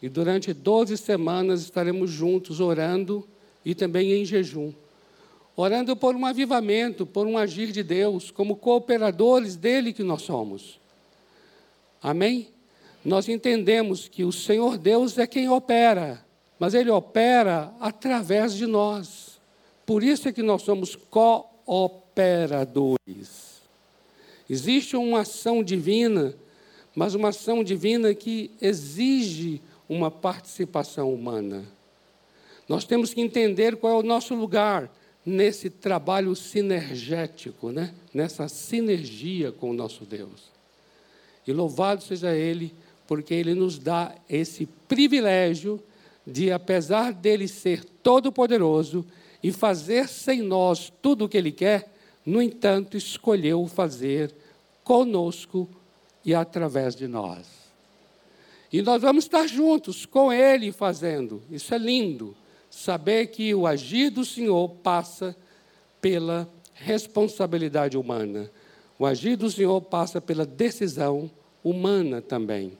E 0.00 0.08
durante 0.08 0.54
12 0.54 0.96
semanas 0.96 1.60
estaremos 1.60 2.10
juntos 2.10 2.58
orando 2.58 3.28
e 3.62 3.74
também 3.74 4.14
em 4.14 4.24
jejum. 4.24 4.72
Orando 5.54 5.94
por 5.94 6.16
um 6.16 6.24
avivamento, 6.24 7.04
por 7.04 7.26
um 7.26 7.36
agir 7.36 7.70
de 7.70 7.82
Deus, 7.82 8.30
como 8.30 8.56
cooperadores 8.56 9.56
dele 9.56 9.92
que 9.92 10.02
nós 10.02 10.22
somos. 10.22 10.80
Amém? 12.02 12.48
Nós 13.04 13.28
entendemos 13.28 14.08
que 14.08 14.24
o 14.24 14.32
Senhor 14.32 14.78
Deus 14.78 15.18
é 15.18 15.26
quem 15.26 15.50
opera, 15.50 16.24
mas 16.58 16.72
Ele 16.72 16.88
opera 16.88 17.74
através 17.78 18.54
de 18.54 18.66
nós. 18.66 19.38
Por 19.84 20.02
isso 20.02 20.30
é 20.30 20.32
que 20.32 20.42
nós 20.42 20.62
somos 20.62 20.96
cooperadores. 20.96 23.60
Existe 24.48 24.96
uma 24.96 25.20
ação 25.20 25.62
divina, 25.62 26.34
mas 26.94 27.14
uma 27.14 27.28
ação 27.28 27.64
divina 27.64 28.14
que 28.14 28.50
exige 28.60 29.60
uma 29.88 30.10
participação 30.10 31.12
humana. 31.12 31.64
Nós 32.68 32.84
temos 32.84 33.12
que 33.12 33.20
entender 33.20 33.76
qual 33.76 33.94
é 33.94 33.98
o 33.98 34.06
nosso 34.06 34.34
lugar 34.34 34.90
nesse 35.24 35.70
trabalho 35.70 36.34
sinergético, 36.36 37.70
né? 37.70 37.94
nessa 38.12 38.48
sinergia 38.48 39.50
com 39.52 39.70
o 39.70 39.74
nosso 39.74 40.04
Deus. 40.04 40.52
E 41.46 41.52
louvado 41.52 42.02
seja 42.02 42.34
Ele, 42.34 42.74
porque 43.06 43.34
Ele 43.34 43.54
nos 43.54 43.78
dá 43.78 44.14
esse 44.28 44.66
privilégio 44.88 45.82
de, 46.26 46.50
apesar 46.50 47.12
dele 47.12 47.48
ser 47.48 47.84
todo-poderoso 47.84 49.04
e 49.42 49.52
fazer 49.52 50.08
sem 50.08 50.40
nós 50.40 50.92
tudo 51.02 51.24
o 51.24 51.28
que 51.28 51.36
Ele 51.36 51.52
quer, 51.52 51.92
no 52.24 52.40
entanto, 52.40 52.96
escolheu 52.96 53.66
fazer 53.66 54.34
conosco 54.82 55.68
e 56.24 56.34
através 56.34 56.96
de 56.96 57.06
nós. 57.06 57.46
E 58.72 58.82
nós 58.82 59.00
vamos 59.00 59.24
estar 59.24 59.46
juntos 59.46 60.04
com 60.04 60.32
Ele 60.32 60.72
fazendo. 60.72 61.42
Isso 61.50 61.74
é 61.74 61.78
lindo. 61.78 62.34
Saber 62.70 63.28
que 63.28 63.54
o 63.54 63.66
agir 63.66 64.10
do 64.10 64.24
Senhor 64.24 64.68
passa 64.68 65.36
pela 66.00 66.48
responsabilidade 66.74 67.96
humana. 67.96 68.50
O 68.98 69.06
agir 69.06 69.36
do 69.36 69.50
Senhor 69.50 69.80
passa 69.80 70.20
pela 70.20 70.44
decisão 70.44 71.30
humana 71.62 72.20
também. 72.20 72.76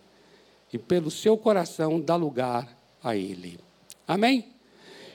E 0.72 0.78
pelo 0.78 1.11
seu 1.11 1.38
coração 1.38 2.01
dá 2.01 2.16
lugar 2.16 2.76
a 3.03 3.14
Ele. 3.14 3.61
Amém? 4.09 4.47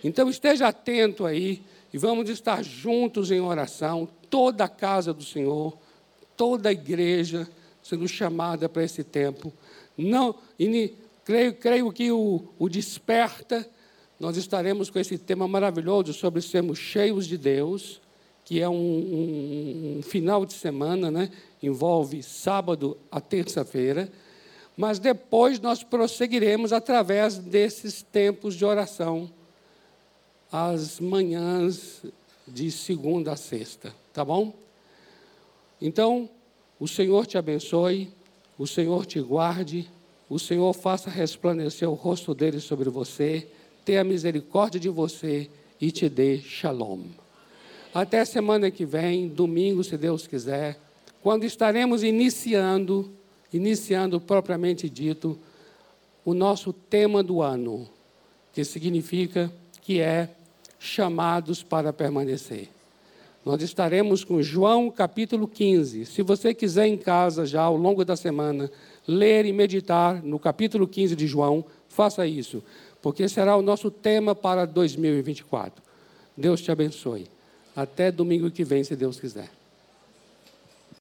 Então 0.02 0.30
esteja 0.30 0.68
atento 0.68 1.26
aí 1.26 1.62
e 1.92 1.98
vamos 1.98 2.30
estar 2.30 2.64
juntos 2.64 3.32
em 3.32 3.42
oração, 3.42 4.08
toda 4.30 4.64
a 4.64 4.70
casa 4.70 5.14
do 5.14 5.24
Senhor, 5.24 5.78
toda 6.38 6.70
a 6.70 6.72
igreja 6.72 7.50
sendo 7.90 8.08
chamada 8.08 8.70
para 8.70 8.84
esse 8.84 9.04
tempo. 9.04 9.52
Não, 9.98 10.36
e, 10.60 10.94
creio, 11.26 11.54
creio 11.56 11.92
que 11.92 12.12
o, 12.12 12.44
o 12.58 12.70
desperta, 12.70 13.68
nós 14.20 14.38
estaremos 14.38 14.90
com 14.90 15.00
esse 15.00 15.18
tema 15.18 15.48
maravilhoso 15.48 16.14
sobre 16.14 16.42
sermos 16.42 16.78
cheios 16.78 17.26
de 17.26 17.38
Deus, 17.38 18.00
que 18.46 18.62
é 18.62 18.70
um, 18.70 18.76
um, 18.76 19.96
um 19.98 20.02
final 20.02 20.46
de 20.46 20.54
semana, 20.54 21.10
né? 21.10 21.30
envolve 21.62 22.24
sábado 22.24 22.98
a 23.12 23.20
terça-feira 23.20 24.10
mas 24.80 24.98
depois 24.98 25.60
nós 25.60 25.84
prosseguiremos 25.84 26.72
através 26.72 27.38
desses 27.38 28.02
tempos 28.02 28.56
de 28.56 28.64
oração, 28.64 29.30
às 30.50 31.02
manhãs 31.02 32.02
de 32.48 32.72
segunda 32.72 33.34
a 33.34 33.36
sexta, 33.36 33.94
tá 34.14 34.24
bom? 34.24 34.54
Então, 35.82 36.30
o 36.80 36.88
Senhor 36.88 37.26
te 37.26 37.38
abençoe, 37.38 38.10
o 38.58 38.66
Senhor 38.66 39.06
te 39.06 39.20
guarde, 39.20 39.90
o 40.30 40.40
Senhor 40.40 40.74
faça 40.74 41.10
resplandecer 41.10 41.90
o 41.90 41.94
rosto 41.94 42.34
dele 42.34 42.60
sobre 42.60 42.90
você, 42.90 43.48
tenha 43.84 44.04
misericórdia 44.04 44.80
de 44.80 44.90
você 44.90 45.50
e 45.80 45.92
te 45.92 46.08
dê 46.08 46.38
shalom. 46.38 47.02
Até 47.94 48.24
semana 48.24 48.70
que 48.70 48.86
vem, 48.86 49.28
domingo, 49.28 49.84
se 49.84 49.98
Deus 49.98 50.28
quiser, 50.28 50.80
quando 51.22 51.44
estaremos 51.44 52.04
iniciando 52.04 53.12
iniciando 53.54 54.20
propriamente 54.20 54.90
dito 54.90 55.38
o 56.24 56.34
nosso 56.34 56.72
tema 56.72 57.24
do 57.24 57.42
ano, 57.42 57.88
que 58.54 58.64
significa 58.64 59.52
que 59.82 60.00
é 60.00 60.30
chamados 60.80 61.64
para 61.64 61.92
permanecer. 61.92 62.70
Nós 63.50 63.64
estaremos 63.64 64.24
com 64.24 64.44
João 64.44 64.92
capítulo 64.92 65.48
15. 65.48 66.06
Se 66.06 66.22
você 66.22 66.54
quiser 66.54 66.86
em 66.86 66.96
casa 66.96 67.48
já 67.48 67.64
ao 67.64 67.76
longo 67.76 68.06
da 68.06 68.16
semana 68.16 68.70
ler 69.08 69.44
e 69.44 69.52
meditar 69.52 70.22
no 70.24 70.38
capítulo 70.38 70.88
15 70.88 71.16
de 71.16 71.26
João, 71.26 71.66
faça 71.88 72.28
isso, 72.28 72.62
porque 73.02 73.28
será 73.28 73.58
o 73.58 73.64
nosso 73.64 73.90
tema 73.90 74.36
para 74.36 74.66
2024. 74.66 75.82
Deus 76.38 76.62
te 76.62 76.72
abençoe. 76.72 77.26
Até 77.76 78.12
domingo 78.12 78.52
que 78.52 78.64
vem, 78.64 78.84
se 78.84 78.96
Deus 78.96 79.20
quiser. 79.20 79.50